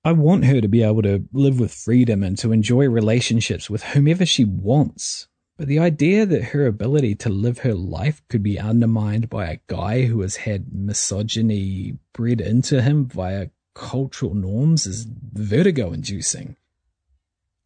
I 0.04 0.12
want 0.12 0.46
her 0.46 0.62
to 0.62 0.68
be 0.68 0.84
able 0.84 1.02
to 1.04 1.26
live 1.32 1.60
with 1.60 1.74
freedom 1.74 2.24
and 2.24 2.38
to 2.40 2.52
enjoy 2.52 2.88
relationships 2.90 3.70
with 3.70 3.84
whomever 3.84 4.26
she 4.26 4.44
wants. 4.44 5.28
But 5.58 5.68
the 5.68 5.80
idea 5.80 6.26
that 6.26 6.44
her 6.46 6.68
ability 6.68 7.16
to 7.16 7.30
live 7.30 7.60
her 7.60 7.74
life 7.74 8.22
could 8.28 8.44
be 8.44 8.60
undermined 8.60 9.30
by 9.30 9.48
a 9.48 9.60
guy 9.68 10.04
who 10.04 10.22
has 10.22 10.36
had 10.36 10.74
misogyny 10.74 11.98
bred 12.14 12.42
into 12.42 12.82
him 12.82 13.06
via 13.06 13.48
cultural 13.74 14.36
norms 14.36 14.86
is 14.86 15.08
vertigo 15.10 15.94
inducing. 15.94 16.58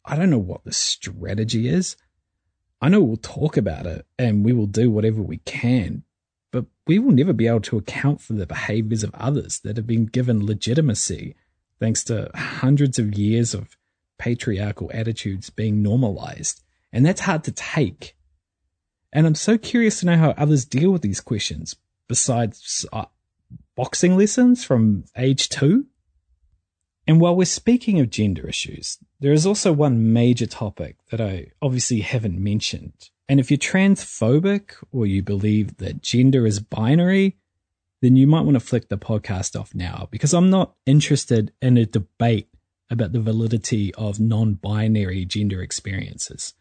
I 0.04 0.16
don't 0.16 0.30
know 0.30 0.38
what 0.38 0.64
the 0.64 0.72
strategy 0.72 1.68
is. 1.68 1.96
I 2.80 2.88
know 2.88 3.02
we'll 3.02 3.16
talk 3.16 3.56
about 3.56 3.86
it 3.86 4.06
and 4.16 4.44
we 4.44 4.52
will 4.52 4.66
do 4.66 4.90
whatever 4.90 5.20
we 5.20 5.38
can, 5.38 6.04
but 6.52 6.66
we 6.86 7.00
will 7.00 7.10
never 7.10 7.32
be 7.32 7.48
able 7.48 7.60
to 7.62 7.78
account 7.78 8.20
for 8.20 8.34
the 8.34 8.46
behaviors 8.46 9.02
of 9.02 9.14
others 9.14 9.58
that 9.60 9.76
have 9.76 9.86
been 9.86 10.06
given 10.06 10.46
legitimacy 10.46 11.34
thanks 11.80 12.04
to 12.04 12.30
hundreds 12.34 12.98
of 13.00 13.18
years 13.18 13.54
of 13.54 13.76
patriarchal 14.18 14.88
attitudes 14.94 15.50
being 15.50 15.82
normalized. 15.82 16.62
And 16.92 17.04
that's 17.04 17.22
hard 17.22 17.42
to 17.44 17.52
take. 17.52 18.14
And 19.12 19.26
I'm 19.26 19.34
so 19.34 19.58
curious 19.58 20.00
to 20.00 20.06
know 20.06 20.16
how 20.16 20.30
others 20.30 20.64
deal 20.64 20.90
with 20.90 21.02
these 21.02 21.20
questions 21.20 21.74
besides 22.06 22.86
uh, 22.92 23.06
boxing 23.74 24.16
lessons 24.16 24.64
from 24.64 25.04
age 25.16 25.48
two. 25.48 25.86
And 27.06 27.20
while 27.20 27.34
we're 27.34 27.46
speaking 27.46 27.98
of 27.98 28.10
gender 28.10 28.46
issues, 28.46 28.98
there 29.18 29.32
is 29.32 29.44
also 29.44 29.72
one 29.72 30.12
major 30.12 30.46
topic 30.46 30.98
that 31.10 31.20
I 31.20 31.48
obviously 31.60 32.00
haven't 32.00 32.38
mentioned, 32.38 33.10
and 33.32 33.40
if 33.40 33.50
you're 33.50 33.56
transphobic 33.56 34.74
or 34.92 35.06
you 35.06 35.22
believe 35.22 35.78
that 35.78 36.02
gender 36.02 36.46
is 36.46 36.60
binary, 36.60 37.38
then 38.02 38.14
you 38.14 38.26
might 38.26 38.42
want 38.42 38.56
to 38.56 38.60
flick 38.60 38.90
the 38.90 38.98
podcast 38.98 39.58
off 39.58 39.74
now 39.74 40.06
because 40.10 40.34
I'm 40.34 40.50
not 40.50 40.74
interested 40.84 41.50
in 41.62 41.78
a 41.78 41.86
debate 41.86 42.50
about 42.90 43.12
the 43.12 43.22
validity 43.22 43.94
of 43.94 44.20
non 44.20 44.52
binary 44.52 45.24
gender 45.24 45.62
experiences. 45.62 46.52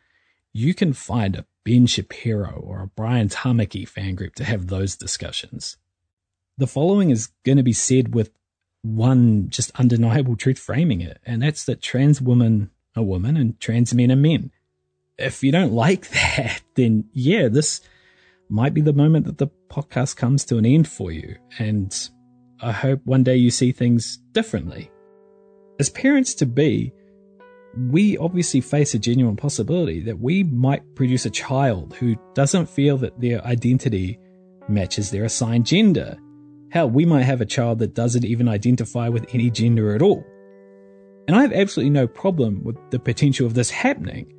You 0.53 0.73
can 0.73 0.93
find 0.93 1.35
a 1.35 1.45
Ben 1.65 1.87
Shapiro 1.87 2.63
or 2.65 2.83
a 2.83 2.87
Brian 2.87 3.27
Tamaki 3.27 3.85
fan 3.85 4.15
group 4.15 4.35
to 4.35 4.45
have 4.45 4.67
those 4.67 4.95
discussions. 4.95 5.75
The 6.57 6.67
following 6.67 7.09
is 7.09 7.31
going 7.43 7.57
to 7.57 7.63
be 7.63 7.73
said 7.73 8.15
with 8.15 8.31
one 8.81 9.49
just 9.49 9.71
undeniable 9.77 10.37
truth 10.37 10.57
framing 10.57 11.01
it, 11.01 11.19
and 11.25 11.41
that's 11.41 11.65
that 11.65 11.81
trans 11.81 12.21
women 12.21 12.71
are 12.95 13.03
women 13.03 13.35
and 13.35 13.59
trans 13.59 13.93
men 13.93 14.09
are 14.09 14.15
men 14.15 14.51
if 15.17 15.43
you 15.43 15.51
don't 15.51 15.73
like 15.73 16.09
that, 16.09 16.61
then 16.75 17.05
yeah, 17.13 17.47
this 17.47 17.81
might 18.49 18.73
be 18.73 18.81
the 18.81 18.93
moment 18.93 19.25
that 19.25 19.37
the 19.37 19.47
podcast 19.69 20.17
comes 20.17 20.43
to 20.45 20.57
an 20.57 20.65
end 20.65 20.87
for 20.87 21.11
you. 21.11 21.35
And 21.57 21.95
I 22.61 22.71
hope 22.71 23.01
one 23.05 23.23
day 23.23 23.37
you 23.37 23.49
see 23.49 23.71
things 23.71 24.17
differently. 24.33 24.91
As 25.79 25.89
parents 25.89 26.35
to 26.35 26.45
be, 26.45 26.93
we 27.89 28.17
obviously 28.17 28.59
face 28.59 28.93
a 28.93 28.99
genuine 28.99 29.37
possibility 29.37 30.01
that 30.01 30.19
we 30.19 30.43
might 30.43 30.95
produce 30.95 31.25
a 31.25 31.29
child 31.29 31.95
who 31.95 32.15
doesn't 32.33 32.69
feel 32.69 32.97
that 32.97 33.19
their 33.19 33.43
identity 33.45 34.19
matches 34.67 35.09
their 35.09 35.23
assigned 35.23 35.65
gender. 35.65 36.17
Hell, 36.71 36.89
we 36.89 37.05
might 37.05 37.23
have 37.23 37.41
a 37.41 37.45
child 37.45 37.79
that 37.79 37.95
doesn't 37.95 38.25
even 38.25 38.47
identify 38.47 39.07
with 39.07 39.25
any 39.33 39.49
gender 39.49 39.95
at 39.95 40.01
all. 40.01 40.23
And 41.27 41.35
I 41.35 41.41
have 41.41 41.53
absolutely 41.53 41.91
no 41.91 42.07
problem 42.07 42.63
with 42.63 42.75
the 42.91 42.99
potential 42.99 43.45
of 43.45 43.53
this 43.53 43.69
happening 43.69 44.33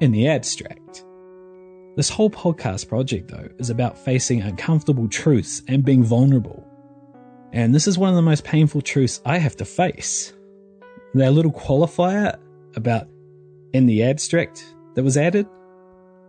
in 0.00 0.12
the 0.12 0.28
abstract. 0.28 1.04
This 1.96 2.10
whole 2.10 2.30
podcast 2.30 2.88
project, 2.88 3.28
though, 3.28 3.48
is 3.58 3.70
about 3.70 3.98
facing 3.98 4.42
uncomfortable 4.42 5.08
truths 5.08 5.62
and 5.66 5.84
being 5.84 6.04
vulnerable. 6.04 6.62
And 7.52 7.74
this 7.74 7.88
is 7.88 7.96
one 7.96 8.10
of 8.10 8.16
the 8.16 8.22
most 8.22 8.44
painful 8.44 8.82
truths 8.82 9.20
I 9.24 9.38
have 9.38 9.56
to 9.56 9.64
face. 9.64 10.34
That 11.14 11.32
little 11.32 11.52
qualifier 11.52 12.38
about 12.74 13.08
in 13.72 13.86
the 13.86 14.02
abstract 14.02 14.64
that 14.94 15.04
was 15.04 15.16
added? 15.16 15.46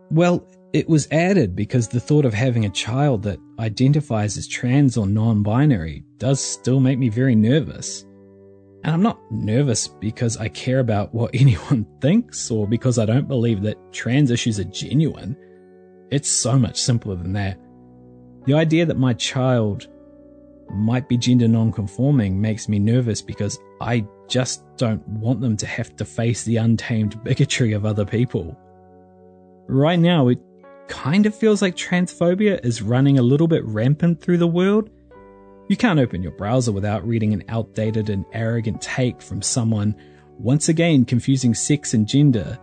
Well, 0.10 0.48
it 0.74 0.88
was 0.88 1.08
added 1.12 1.56
because 1.56 1.88
the 1.88 2.00
thought 2.00 2.26
of 2.26 2.34
having 2.34 2.66
a 2.66 2.70
child 2.70 3.24
that 3.24 3.40
identifies 3.60 4.38
as 4.38 4.48
trans 4.48 4.98
or 4.98 5.08
non 5.08 5.44
binary 5.44 6.04
does 6.18 6.40
still 6.40 6.80
make 6.80 7.00
me 7.00 7.10
very 7.10 7.36
nervous. 7.36 8.06
And 8.88 8.94
I'm 8.94 9.04
not 9.04 9.20
nervous 9.30 9.90
because 9.90 10.38
I 10.38 10.48
care 10.48 10.80
about 10.80 11.14
what 11.14 11.32
anyone 11.34 11.86
thinks 12.00 12.50
or 12.50 12.66
because 12.66 12.98
I 12.98 13.06
don't 13.06 13.28
believe 13.28 13.62
that 13.64 13.76
trans 13.92 14.32
issues 14.32 14.62
are 14.62 14.64
genuine. 14.64 15.36
It's 16.10 16.30
so 16.30 16.58
much 16.58 16.80
simpler 16.80 17.16
than 17.16 17.34
that. 17.34 17.60
The 18.46 18.54
idea 18.54 18.86
that 18.86 18.98
my 18.98 19.12
child 19.14 19.90
might 20.70 21.10
be 21.10 21.18
gender 21.18 21.50
non-conforming 21.50 22.40
makes 22.40 22.70
me 22.70 22.80
nervous 22.80 23.22
because 23.22 23.60
I 23.82 24.08
just 24.30 24.64
don't 24.78 25.06
want 25.06 25.42
them 25.42 25.58
to 25.58 25.68
have 25.68 25.94
to 25.98 26.06
face 26.06 26.46
the 26.46 26.56
untamed 26.56 27.22
bigotry 27.26 27.74
of 27.74 27.86
other 27.86 28.06
people. 28.06 28.58
Right 29.68 30.00
now, 30.00 30.30
it 30.30 30.40
kind 30.88 31.26
of 31.26 31.36
feels 31.36 31.62
like 31.62 31.76
transphobia 31.76 32.64
is 32.66 32.82
running 32.82 33.20
a 33.20 33.22
little 33.22 33.50
bit 33.50 33.66
rampant 33.66 34.22
through 34.22 34.38
the 34.38 34.48
world, 34.48 34.90
you 35.68 35.78
can't 35.78 36.00
open 36.00 36.24
your 36.24 36.32
browser 36.32 36.72
without 36.72 37.08
reading 37.08 37.34
an 37.34 37.44
outdated 37.50 38.10
and 38.10 38.26
arrogant 38.34 38.82
take 38.82 39.22
from 39.22 39.42
someone 39.42 39.96
once 40.40 40.70
again 40.70 41.06
confusing 41.06 41.54
sex 41.54 41.94
and 41.94 42.08
gender 42.08 42.58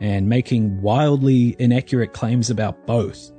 and 0.00 0.28
making 0.28 0.80
wildly 0.80 1.56
inaccurate 1.58 2.12
claims 2.12 2.50
about 2.50 2.86
both. 2.86 3.32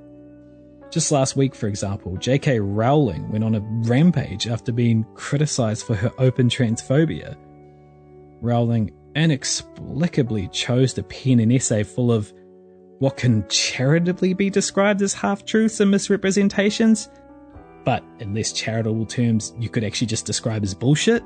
Just 0.92 1.12
last 1.12 1.36
week, 1.36 1.54
for 1.54 1.68
example, 1.68 2.18
J.K. 2.18 2.60
Rowling 2.60 3.30
went 3.32 3.44
on 3.44 3.56
a 3.56 3.62
rampage 3.62 4.48
after 4.48 4.72
being 4.72 5.06
criticized 5.14 5.86
for 5.86 5.96
her 5.96 6.12
open 6.18 6.50
transphobia. 6.50 7.36
Rowling 8.42 8.92
inexplicably 9.16 10.48
chose 10.48 10.94
to 10.94 11.04
pen 11.04 11.40
an 11.40 11.52
essay 11.52 11.84
full 11.84 12.12
of 12.12 12.34
what 13.00 13.18
can 13.18 13.48
charitably 13.50 14.34
be 14.34 14.50
described 14.50 15.02
as 15.02 15.14
half 15.14 15.46
truths 15.46 15.80
and 15.80 15.92
misrepresentations, 15.92 17.10
but 17.90 18.04
in 18.20 18.36
less 18.36 18.52
charitable 18.52 19.04
terms, 19.04 19.52
you 19.58 19.68
could 19.68 19.84
actually 19.84 20.06
just 20.06 20.28
describe 20.28 20.62
as 20.62 20.76
bullshit. 20.76 21.24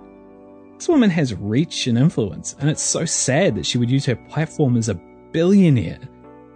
This 0.78 0.88
woman 0.88 1.10
has 1.10 1.34
reach 1.34 1.88
and 1.88 1.98
influence, 1.98 2.56
and 2.58 2.70
it's 2.70 2.82
so 2.82 3.04
sad 3.04 3.56
that 3.56 3.66
she 3.66 3.78
would 3.78 3.92
use 3.92 4.06
her 4.06 4.16
platform 4.16 4.78
as 4.78 4.88
a 4.88 4.98
billionaire 5.34 6.00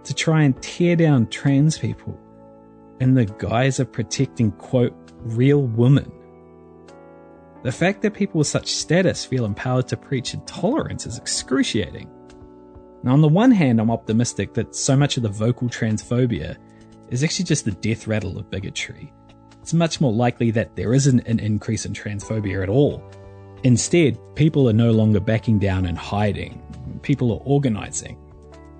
to 0.04 0.14
try 0.14 0.44
and 0.44 0.62
tear 0.62 0.96
down 0.96 1.26
trans 1.26 1.76
people 1.76 2.18
in 3.00 3.12
the 3.12 3.26
guise 3.26 3.80
of 3.80 3.92
protecting, 3.92 4.50
quote, 4.52 4.96
real 5.24 5.64
women. 5.64 6.10
The 7.62 7.70
fact 7.70 8.00
that 8.00 8.14
people 8.14 8.38
with 8.38 8.46
such 8.46 8.68
status 8.68 9.26
feel 9.26 9.44
empowered 9.44 9.88
to 9.88 9.98
preach 9.98 10.32
intolerance 10.32 11.04
is 11.04 11.18
excruciating. 11.18 12.08
Now, 13.02 13.12
on 13.12 13.20
the 13.20 13.28
one 13.28 13.50
hand, 13.50 13.78
I'm 13.78 13.90
optimistic 13.90 14.54
that 14.54 14.74
so 14.74 14.96
much 14.96 15.18
of 15.18 15.22
the 15.22 15.28
vocal 15.28 15.68
transphobia 15.68 16.56
is 17.10 17.22
actually 17.22 17.44
just 17.44 17.66
the 17.66 17.72
death 17.72 18.06
rattle 18.06 18.38
of 18.38 18.50
bigotry. 18.50 19.12
It's 19.68 19.74
much 19.74 20.00
more 20.00 20.14
likely 20.14 20.50
that 20.52 20.76
there 20.76 20.94
isn't 20.94 21.28
an 21.28 21.40
increase 21.40 21.84
in 21.84 21.92
transphobia 21.92 22.62
at 22.62 22.70
all. 22.70 23.02
Instead, 23.64 24.18
people 24.34 24.66
are 24.66 24.72
no 24.72 24.92
longer 24.92 25.20
backing 25.20 25.58
down 25.58 25.84
and 25.84 25.98
hiding. 25.98 26.62
People 27.02 27.30
are 27.32 27.42
organizing. 27.44 28.16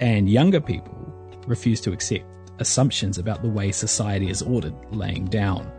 And 0.00 0.30
younger 0.30 0.62
people 0.62 0.96
refuse 1.46 1.82
to 1.82 1.92
accept 1.92 2.24
assumptions 2.58 3.18
about 3.18 3.42
the 3.42 3.50
way 3.50 3.70
society 3.70 4.30
is 4.30 4.40
ordered, 4.40 4.72
laying 4.90 5.26
down. 5.26 5.70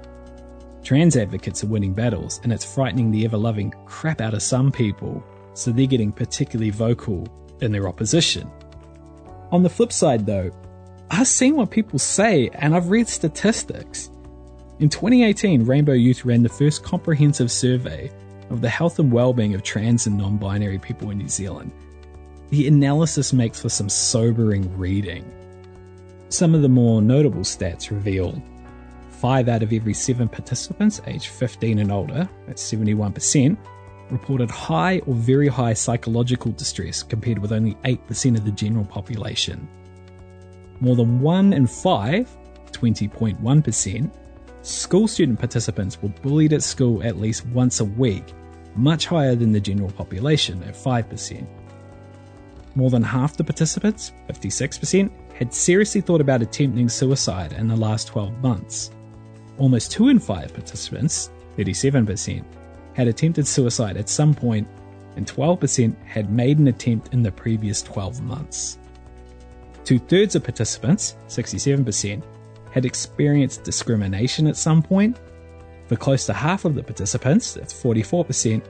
Trans 0.84 1.18
advocates 1.18 1.64
are 1.64 1.68
winning 1.70 1.96
battles, 1.96 2.40
and 2.44 2.54
it's 2.54 2.76
frightening 2.76 3.10
the 3.10 3.26
ever 3.26 3.36
loving 3.36 3.74
crap 3.88 4.22
out 4.22 4.36
of 4.36 4.44
some 4.44 4.72
people, 4.72 5.24
so 5.56 5.72
they're 5.72 5.88
getting 5.88 6.12
particularly 6.12 6.70
vocal 6.70 7.28
in 7.62 7.72
their 7.72 7.88
opposition. 7.88 8.48
On 9.52 9.64
the 9.64 9.72
flip 9.72 9.92
side, 9.92 10.28
though, 10.28 10.52
I've 11.10 11.28
seen 11.28 11.56
what 11.56 11.72
people 11.72 11.98
say 11.98 12.52
and 12.54 12.76
I've 12.76 12.92
read 12.92 13.08
statistics. 13.08 14.12
In 14.80 14.88
2018, 14.88 15.66
Rainbow 15.66 15.92
Youth 15.92 16.24
ran 16.24 16.42
the 16.42 16.48
first 16.48 16.84
comprehensive 16.84 17.52
survey 17.52 18.10
of 18.50 18.62
the 18.62 18.70
health 18.70 18.98
and 18.98 19.12
well-being 19.12 19.54
of 19.54 19.62
trans 19.62 20.08
and 20.08 20.18
non-binary 20.18 20.80
people 20.80 21.10
in 21.10 21.18
New 21.18 21.28
Zealand. 21.28 21.74
The 22.50 22.66
analysis 22.66 23.34
makes 23.34 23.60
for 23.60 23.68
some 23.68 23.90
sobering 23.90 24.78
reading. 24.78 25.30
Some 26.30 26.56
of 26.56 26.62
the 26.62 26.70
more 26.70 27.02
notable 27.02 27.42
stats 27.42 27.92
reveal 27.92 28.42
5 29.10 29.50
out 29.50 29.64
of 29.64 29.74
every 29.74 29.94
7 29.94 30.30
participants 30.30 31.02
aged 31.08 31.28
15 31.28 31.80
and 31.80 31.92
older, 31.92 32.30
that's 32.48 32.64
71%, 32.72 33.58
reported 34.10 34.50
high 34.50 35.00
or 35.00 35.14
very 35.14 35.50
high 35.50 35.74
psychological 35.74 36.54
distress 36.54 37.04
compared 37.04 37.40
with 37.40 37.52
only 37.52 37.76
8% 37.84 38.38
of 38.38 38.46
the 38.46 38.52
general 38.52 38.86
population. 38.86 39.68
More 40.80 40.96
than 40.96 41.20
1 41.20 41.52
in 41.52 41.68
5, 41.68 42.38
20.1%, 42.72 44.12
school 44.62 45.08
student 45.08 45.40
participants 45.40 46.02
were 46.02 46.10
bullied 46.10 46.54
at 46.54 46.64
school 46.64 47.02
at 47.04 47.20
least 47.20 47.46
once 47.48 47.80
a 47.80 47.86
week, 47.86 48.34
much 48.76 49.06
higher 49.06 49.36
than 49.36 49.52
the 49.52 49.60
general 49.60 49.92
population 49.92 50.64
at 50.64 50.74
5%. 50.74 51.46
More 52.76 52.90
than 52.90 53.04
half 53.04 53.36
the 53.36 53.44
participants, 53.44 54.14
56%, 54.30 55.12
had 55.34 55.54
seriously 55.54 56.02
thought 56.02 56.22
about 56.22 56.42
attempting 56.42 56.90
suicide 56.90 57.54
in 57.54 57.68
the 57.68 57.76
last 57.76 58.08
12 58.08 58.42
months. 58.42 58.92
Almost 59.58 59.92
2 59.92 60.10
in 60.10 60.20
5 60.20 60.54
participants, 60.54 61.30
37%, 61.58 62.44
had 62.94 63.08
attempted 63.08 63.48
suicide 63.48 63.98
at 63.98 64.10
some 64.10 64.34
point, 64.34 64.68
and 65.16 65.26
12% 65.26 65.96
had 66.06 66.32
made 66.32 66.60
an 66.60 66.68
attempt 66.68 67.14
in 67.14 67.24
the 67.24 67.32
previous 67.32 67.82
12 67.82 68.22
months. 68.22 68.78
Two 69.84 70.00
thirds 70.00 70.36
of 70.36 70.44
participants, 70.44 71.16
67%, 71.28 72.22
had 72.72 72.86
experienced 72.86 73.64
discrimination 73.64 74.48
at 74.48 74.58
some 74.58 74.82
point. 74.82 75.20
For 75.88 75.96
close 75.96 76.26
to 76.28 76.34
half 76.34 76.66
of 76.66 76.76
the 76.76 76.84
participants, 76.84 77.54
that's 77.54 77.74
44%, 77.74 78.64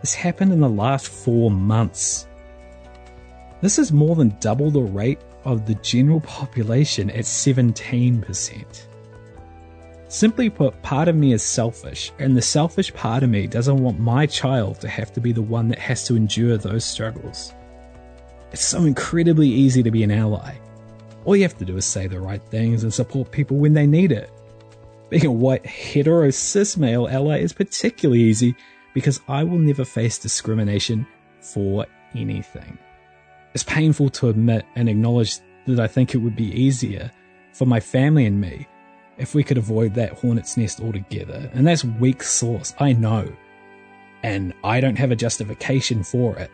this 0.00 0.14
happened 0.14 0.52
in 0.52 0.60
the 0.60 0.68
last 0.68 1.08
four 1.08 1.50
months. 1.50 2.26
This 3.60 3.78
is 3.78 3.92
more 3.92 4.16
than 4.16 4.36
double 4.40 4.70
the 4.70 4.82
rate 4.82 5.20
of 5.44 5.66
the 5.66 5.74
general 5.76 6.20
population 6.38 7.10
at 7.10 7.24
17%. 7.24 8.88
Simply 10.08 10.48
put, 10.48 10.80
part 10.82 11.06
of 11.06 11.16
me 11.16 11.32
is 11.32 11.42
selfish, 11.42 12.12
and 12.18 12.34
the 12.34 12.42
selfish 12.42 12.94
part 12.94 13.22
of 13.22 13.28
me 13.28 13.46
doesn't 13.46 13.82
want 13.82 14.00
my 14.00 14.24
child 14.24 14.80
to 14.80 14.88
have 14.88 15.12
to 15.12 15.20
be 15.20 15.32
the 15.32 15.42
one 15.42 15.68
that 15.68 15.78
has 15.78 16.04
to 16.04 16.16
endure 16.16 16.56
those 16.56 16.84
struggles. 16.84 17.52
It's 18.50 18.64
so 18.64 18.84
incredibly 18.84 19.48
easy 19.48 19.82
to 19.82 19.90
be 19.90 20.02
an 20.02 20.10
ally. 20.10 20.56
All 21.24 21.36
you 21.36 21.42
have 21.42 21.58
to 21.58 21.64
do 21.64 21.76
is 21.76 21.84
say 21.84 22.06
the 22.06 22.20
right 22.20 22.42
things 22.42 22.82
and 22.82 22.94
support 22.94 23.30
people 23.30 23.56
when 23.56 23.74
they 23.74 23.86
need 23.86 24.12
it. 24.12 24.30
Being 25.10 25.26
a 25.26 25.32
white, 25.32 25.66
hetero, 25.66 26.30
cis 26.30 26.76
male 26.76 27.08
ally 27.08 27.38
is 27.38 27.52
particularly 27.52 28.22
easy 28.22 28.54
because 28.94 29.20
I 29.28 29.42
will 29.44 29.58
never 29.58 29.84
face 29.84 30.18
discrimination 30.18 31.06
for 31.40 31.86
anything. 32.14 32.78
It's 33.54 33.64
painful 33.64 34.10
to 34.10 34.28
admit 34.28 34.64
and 34.76 34.88
acknowledge 34.88 35.38
that 35.66 35.80
I 35.80 35.86
think 35.86 36.14
it 36.14 36.18
would 36.18 36.36
be 36.36 36.52
easier 36.52 37.10
for 37.52 37.66
my 37.66 37.80
family 37.80 38.26
and 38.26 38.40
me 38.40 38.66
if 39.16 39.34
we 39.34 39.42
could 39.42 39.58
avoid 39.58 39.94
that 39.94 40.12
hornet's 40.12 40.56
nest 40.56 40.80
altogether. 40.80 41.50
And 41.52 41.66
that's 41.66 41.84
weak 41.84 42.22
sauce, 42.22 42.74
I 42.78 42.92
know. 42.92 43.30
And 44.22 44.54
I 44.64 44.80
don't 44.80 44.96
have 44.96 45.10
a 45.10 45.16
justification 45.16 46.02
for 46.02 46.36
it. 46.36 46.50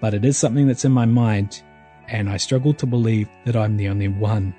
But 0.00 0.14
it 0.14 0.24
is 0.24 0.36
something 0.36 0.66
that's 0.66 0.84
in 0.84 0.92
my 0.92 1.06
mind, 1.06 1.62
and 2.08 2.28
I 2.28 2.36
struggle 2.36 2.74
to 2.74 2.86
believe 2.86 3.28
that 3.44 3.56
I'm 3.56 3.76
the 3.76 3.88
only 3.88 4.08
one. 4.08 4.54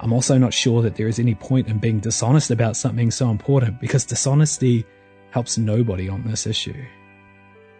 I'm 0.00 0.12
also 0.12 0.36
not 0.36 0.52
sure 0.52 0.82
that 0.82 0.96
there 0.96 1.08
is 1.08 1.18
any 1.18 1.34
point 1.34 1.68
in 1.68 1.78
being 1.78 2.00
dishonest 2.00 2.50
about 2.50 2.76
something 2.76 3.10
so 3.10 3.30
important 3.30 3.80
because 3.80 4.04
dishonesty 4.04 4.84
helps 5.30 5.56
nobody 5.56 6.08
on 6.08 6.24
this 6.24 6.46
issue. 6.46 6.84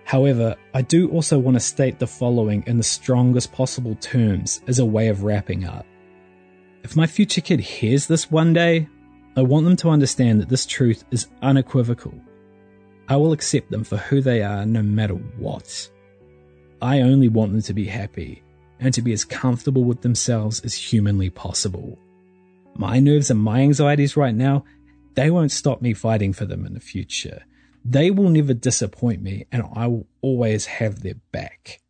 However, 0.05 0.55
I 0.75 0.83
do 0.83 1.11
also 1.11 1.39
want 1.39 1.57
to 1.57 1.61
state 1.61 1.99
the 1.99 2.07
following 2.07 2.63
in 2.67 2.77
the 2.77 2.85
strongest 2.85 3.53
possible 3.53 3.97
terms 3.97 4.61
as 4.67 4.79
a 4.79 4.85
way 4.85 5.09
of 5.09 5.23
wrapping 5.23 5.65
up. 5.65 5.87
If 6.83 6.97
my 6.97 7.07
future 7.07 7.41
kid 7.41 7.61
hears 7.61 8.07
this 8.07 8.31
one 8.31 8.53
day, 8.53 8.89
I 9.37 9.43
want 9.43 9.65
them 9.65 9.77
to 9.77 9.89
understand 9.89 10.41
that 10.41 10.49
this 10.49 10.67
truth 10.67 11.05
is 11.11 11.27
unequivocal. 11.43 12.15
I 13.09 13.17
will 13.17 13.33
accept 13.33 13.71
them 13.71 13.83
for 13.83 13.97
who 13.97 14.21
they 14.21 14.43
are 14.43 14.65
no 14.65 14.83
matter 14.83 15.15
what. 15.15 15.91
I 16.81 17.01
only 17.01 17.29
want 17.29 17.53
them 17.53 17.63
to 17.63 17.75
be 17.75 17.87
happy 17.87 18.44
and 18.85 18.93
to 18.93 19.03
be 19.03 19.15
as 19.15 19.25
comfortable 19.25 19.83
with 19.83 20.03
themselves 20.03 20.61
as 20.61 20.75
humanly 20.75 21.31
possible. 21.31 21.99
My 22.77 23.01
nerves 23.01 23.31
and 23.31 23.41
my 23.41 23.61
anxieties 23.61 24.15
right 24.15 24.35
now, 24.35 24.65
they 25.15 25.31
won't 25.31 25.53
stop 25.53 25.81
me 25.81 25.95
fighting 25.95 26.35
for 26.35 26.45
them 26.45 26.67
in 26.67 26.75
the 26.75 26.81
future. 26.81 27.45
They 27.83 28.11
will 28.11 28.29
never 28.29 28.53
disappoint 28.53 29.23
me 29.23 29.47
and 29.51 29.63
I 29.75 29.87
will 29.87 30.07
always 30.21 30.67
have 30.67 31.01
their 31.01 31.15
back. 31.33 31.81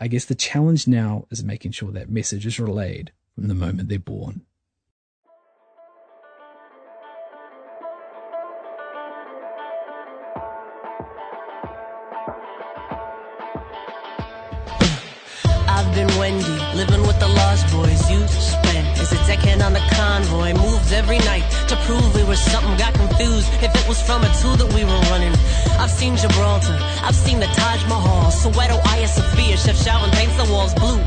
I 0.00 0.08
guess 0.08 0.24
the 0.24 0.34
challenge 0.34 0.88
now 0.88 1.26
is 1.30 1.44
making 1.44 1.70
sure 1.70 1.92
that 1.92 2.10
message 2.10 2.46
is 2.46 2.58
relayed 2.58 3.12
from 3.36 3.46
the 3.46 3.54
moment 3.54 3.88
they're 3.88 4.00
born. 4.00 4.42
Living 16.74 17.02
with 17.02 17.18
the 17.20 17.28
Lost 17.28 17.70
Boys. 17.70 18.10
You 18.10 18.26
spent 18.28 18.86
as 18.98 19.12
a 19.12 19.20
decade 19.26 19.60
on 19.60 19.74
the 19.74 19.84
convoy, 19.92 20.54
moved 20.54 20.92
every 20.92 21.18
night 21.18 21.44
to 21.68 21.76
prove 21.84 22.14
we 22.14 22.24
were 22.24 22.36
something. 22.36 22.76
Got 22.78 22.94
confused 22.94 23.52
if 23.60 23.74
it 23.74 23.86
was 23.86 24.00
from 24.00 24.22
a 24.24 24.30
two 24.40 24.56
that 24.56 24.72
we 24.72 24.84
were 24.84 25.00
running. 25.12 25.34
I've 25.76 25.90
seen 25.90 26.16
Gibraltar, 26.16 26.78
I've 27.04 27.14
seen 27.14 27.40
the 27.40 27.50
Taj 27.52 27.84
Mahal, 27.88 28.30
Soweto, 28.30 28.80
Hagia 28.88 29.08
Sophia, 29.08 29.56
Chefchaouen 29.56 30.10
paints 30.12 30.36
the 30.36 30.50
walls 30.52 30.74
blue. 30.74 30.98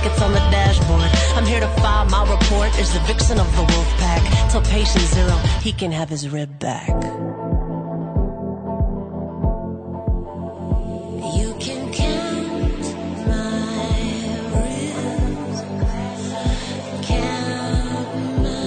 tickets 0.00 0.22
on 0.22 0.32
the 0.32 0.38
dashboard. 0.50 1.10
I'm 1.36 1.44
here 1.46 1.60
to 1.60 1.68
file 1.80 2.06
my 2.06 2.22
report 2.30 2.78
Is 2.78 2.92
the 2.92 3.00
vixen 3.00 3.38
of 3.38 3.50
the 3.56 3.62
wolf 3.62 3.88
pack. 3.98 4.50
Tell 4.50 4.62
patient 4.62 5.04
zero 5.04 5.36
he 5.62 5.72
can 5.72 5.92
have 5.92 6.08
his 6.08 6.28
rib 6.28 6.58
back. 6.58 6.88
You 11.36 11.54
can 11.58 11.92
count 11.92 12.82
my 13.26 14.00
ribs, 14.54 15.60
count 17.06 18.42
my. 18.42 18.58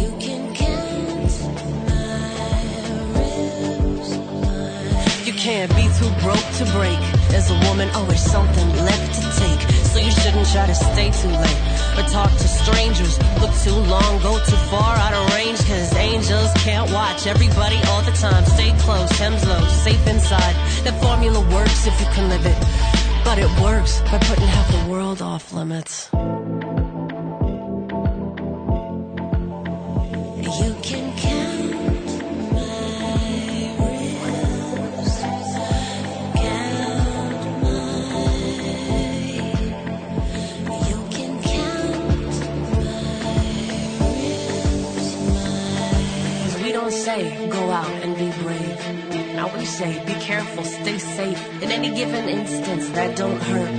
You 0.00 0.10
can 0.18 0.54
count 0.54 1.58
my 1.88 2.04
ribs. 3.16 4.10
You 5.26 5.34
can't 5.34 5.74
be 5.76 5.88
too 5.98 6.10
broke 6.22 6.48
to 6.58 6.64
break 6.72 7.09
as 7.40 7.50
a 7.50 7.58
woman, 7.70 7.88
oh, 7.94 8.00
always 8.00 8.20
something 8.20 8.68
left 8.84 9.14
to 9.14 9.22
take. 9.40 9.62
So 9.92 9.98
you 9.98 10.10
shouldn't 10.10 10.46
try 10.52 10.66
to 10.66 10.74
stay 10.74 11.10
too 11.10 11.32
late. 11.44 11.60
Or 11.96 12.04
talk 12.12 12.30
to 12.30 12.46
strangers. 12.46 13.18
Look 13.40 13.54
too 13.64 13.80
long, 13.88 14.20
go 14.20 14.36
too 14.44 14.60
far 14.68 14.94
out 14.96 15.14
of 15.14 15.34
range. 15.34 15.58
Cause 15.64 15.90
angels 15.94 16.52
can't 16.56 16.92
watch 16.92 17.26
everybody 17.26 17.78
all 17.88 18.02
the 18.02 18.12
time. 18.12 18.44
Stay 18.44 18.72
close, 18.84 19.10
hems 19.12 19.42
low, 19.48 19.66
safe 19.68 20.06
inside. 20.06 20.54
That 20.84 21.00
formula 21.02 21.40
works 21.48 21.86
if 21.86 21.98
you 21.98 22.06
can 22.12 22.28
live 22.28 22.44
it. 22.44 22.58
But 23.24 23.38
it 23.38 23.50
works 23.62 24.02
by 24.02 24.18
putting 24.18 24.46
half 24.46 24.68
the 24.70 24.90
world 24.90 25.22
off 25.22 25.50
limits. 25.54 26.10
You 30.60 30.74
can 30.82 31.09
We 46.90 46.96
say 46.96 47.48
go 47.48 47.70
out 47.70 47.86
and 48.02 48.16
be 48.16 48.32
brave. 48.42 49.36
Now 49.36 49.46
we 49.56 49.64
say 49.64 50.04
be 50.04 50.14
careful, 50.14 50.64
stay 50.64 50.98
safe. 50.98 51.62
In 51.62 51.70
any 51.70 51.94
given 51.94 52.28
instance, 52.28 52.88
that 52.88 53.16
don't 53.16 53.40
hurt. 53.40 53.70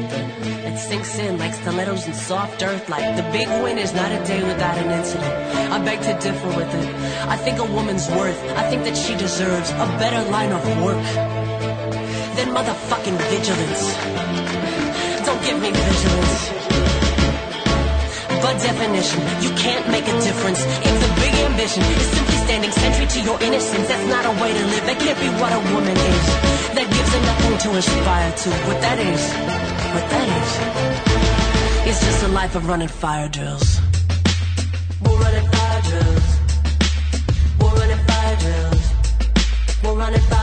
It 0.69 0.78
sinks 0.78 1.19
in 1.19 1.38
like 1.38 1.54
stilettos 1.54 2.08
in 2.08 2.13
soft 2.13 2.63
earth. 2.63 2.88
Like 2.88 3.17
the 3.17 3.24
big 3.34 3.50
win 3.63 3.78
is 3.78 3.93
not 3.93 4.13
a 4.13 4.24
day 4.24 4.41
without 4.41 4.78
an 4.78 4.91
incident. 4.97 5.34
I 5.74 5.84
beg 5.84 6.00
to 6.04 6.13
differ 6.24 6.47
with 6.56 6.74
it. 6.74 6.95
I 7.28 7.36
think 7.36 7.60
a 7.60 7.65
woman's 7.65 8.08
worth. 8.12 8.41
I 8.56 8.69
think 8.69 8.86
that 8.86 8.95
she 8.95 9.13
deserves 9.17 9.71
a 9.71 9.88
better 10.00 10.24
line 10.32 10.54
of 10.54 10.63
work 10.82 11.04
than 12.38 12.47
motherfucking 12.56 13.17
vigilance. 13.28 13.84
Don't 15.26 15.43
give 15.43 15.60
me 15.60 15.69
vigilance. 15.69 16.61
By 18.51 18.57
definition, 18.57 19.21
you 19.39 19.49
can't 19.55 19.87
make 19.87 20.03
a 20.03 20.19
difference 20.19 20.59
if 20.59 20.95
the 20.99 21.21
big 21.23 21.33
ambition 21.47 21.83
is 21.83 22.05
simply 22.11 22.35
standing 22.35 22.71
sentry 22.71 23.07
to 23.07 23.19
your 23.23 23.41
innocence. 23.41 23.87
That's 23.87 24.07
not 24.09 24.25
a 24.25 24.33
way 24.43 24.51
to 24.51 24.63
live. 24.73 24.85
That 24.87 24.99
can't 24.99 25.17
be 25.23 25.29
what 25.39 25.53
a 25.53 25.59
woman 25.73 25.95
is. 25.95 26.25
That 26.75 26.87
gives 26.91 27.13
her 27.15 27.21
nothing 27.31 27.57
to 27.63 27.69
aspire 27.79 28.31
to. 28.43 28.49
What 28.67 28.81
that 28.81 28.99
is, 28.99 29.23
what 29.95 30.05
that 30.11 30.27
is, 30.41 30.49
it's 31.87 32.01
just 32.03 32.23
a 32.25 32.27
life 32.27 32.53
of 32.55 32.67
running 32.67 32.89
fire 32.89 33.29
drills. 33.29 33.79
We're 34.99 35.15
running 35.15 35.47
fire 35.47 35.81
drills. 35.87 36.27
We're 37.57 37.75
running 37.79 38.03
fire 38.05 38.35
drills. 38.43 38.85
We're 39.81 39.95
running 39.95 40.25
fire 40.27 40.40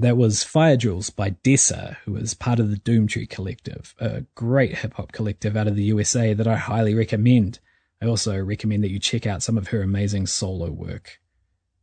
That 0.00 0.16
was 0.16 0.42
Fire 0.42 0.78
Drills 0.78 1.10
by 1.10 1.32
Dessa, 1.44 1.96
who 2.06 2.16
is 2.16 2.32
part 2.32 2.58
of 2.58 2.70
the 2.70 2.78
Doomtree 2.78 3.28
Collective, 3.28 3.94
a 3.98 4.22
great 4.34 4.78
hip 4.78 4.94
hop 4.94 5.12
collective 5.12 5.58
out 5.58 5.68
of 5.68 5.76
the 5.76 5.82
USA 5.82 6.32
that 6.32 6.46
I 6.46 6.56
highly 6.56 6.94
recommend. 6.94 7.58
I 8.00 8.06
also 8.06 8.42
recommend 8.42 8.82
that 8.82 8.90
you 8.90 8.98
check 8.98 9.26
out 9.26 9.42
some 9.42 9.58
of 9.58 9.68
her 9.68 9.82
amazing 9.82 10.26
solo 10.26 10.70
work. 10.70 11.20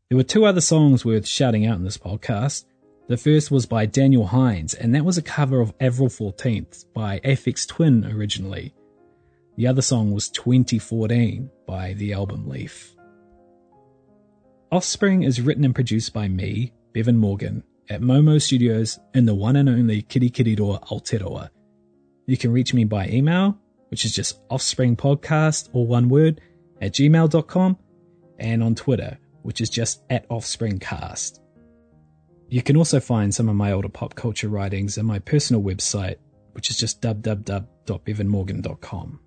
There 0.10 0.18
were 0.18 0.24
two 0.24 0.46
other 0.46 0.62
songs 0.62 1.06
worth 1.06 1.28
shouting 1.28 1.68
out 1.68 1.78
in 1.78 1.84
this 1.84 2.00
podcast. 2.00 2.66
The 3.08 3.18
first 3.18 3.52
was 3.52 3.68
by 3.68 3.86
Daniel 3.86 4.26
Hines, 4.26 4.74
and 4.74 4.96
that 4.96 5.06
was 5.06 5.20
a 5.20 5.22
cover 5.22 5.62
of 5.62 5.76
Avril 5.80 6.10
14th 6.10 6.92
by 6.96 7.20
Aphex 7.20 7.68
Twin 7.68 8.04
originally. 8.04 8.74
The 9.58 9.68
other 9.68 9.84
song 9.84 10.12
was 10.12 10.28
2014 10.30 11.52
by 11.68 11.94
The 11.94 12.14
Album 12.14 12.50
Leaf. 12.50 12.96
Offspring 14.72 15.22
is 15.22 15.40
written 15.40 15.66
and 15.66 15.76
produced 15.76 16.14
by 16.14 16.28
me, 16.28 16.74
Bevan 16.94 17.18
Morgan, 17.20 17.62
at 17.90 18.02
Momo 18.02 18.42
Studios 18.42 19.00
in 19.14 19.26
the 19.26 19.36
one 19.36 19.56
and 19.56 19.70
only 19.70 20.02
kitty 20.02 20.30
Kirikiriroa 20.30 20.86
Aotearoa. 20.88 21.50
You 22.26 22.36
can 22.38 22.52
reach 22.52 22.74
me 22.74 22.84
by 22.84 23.08
email, 23.08 23.58
which 23.90 24.04
is 24.06 24.14
just 24.14 24.46
offspringpodcast 24.50 25.70
or 25.74 25.88
one 25.88 26.10
word 26.10 26.42
at 26.82 26.94
gmail.com, 26.94 27.78
and 28.40 28.62
on 28.62 28.76
Twitter, 28.76 29.18
which 29.42 29.62
is 29.62 29.70
just 29.70 30.04
at 30.10 30.28
offspringcast. 30.30 31.40
You 32.50 32.62
can 32.62 32.78
also 32.78 33.00
find 33.00 33.34
some 33.34 33.50
of 33.50 33.56
my 33.56 33.72
older 33.72 33.90
pop 33.90 34.14
culture 34.16 34.50
writings 34.50 34.98
at 34.98 35.06
my 35.06 35.20
personal 35.20 35.62
website, 35.62 36.18
which 36.54 36.70
is 36.70 36.78
just 36.78 37.02
www.bevanmorgan.com. 37.02 39.20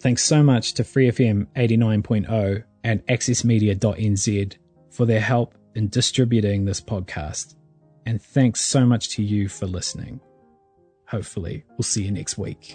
Thanks 0.00 0.24
so 0.24 0.42
much 0.42 0.74
to 0.74 0.82
FreeFM 0.82 1.46
89.0 1.56 2.64
and 2.84 3.06
accessmedia.nz 3.06 4.56
for 4.90 5.06
their 5.06 5.20
help 5.20 5.54
in 5.74 5.88
distributing 5.88 6.64
this 6.64 6.80
podcast. 6.80 7.56
And 8.06 8.20
thanks 8.20 8.60
so 8.60 8.86
much 8.86 9.10
to 9.10 9.22
you 9.22 9.48
for 9.48 9.66
listening. 9.66 10.20
Hopefully, 11.06 11.64
we'll 11.70 11.82
see 11.82 12.04
you 12.04 12.10
next 12.10 12.38
week. 12.38 12.74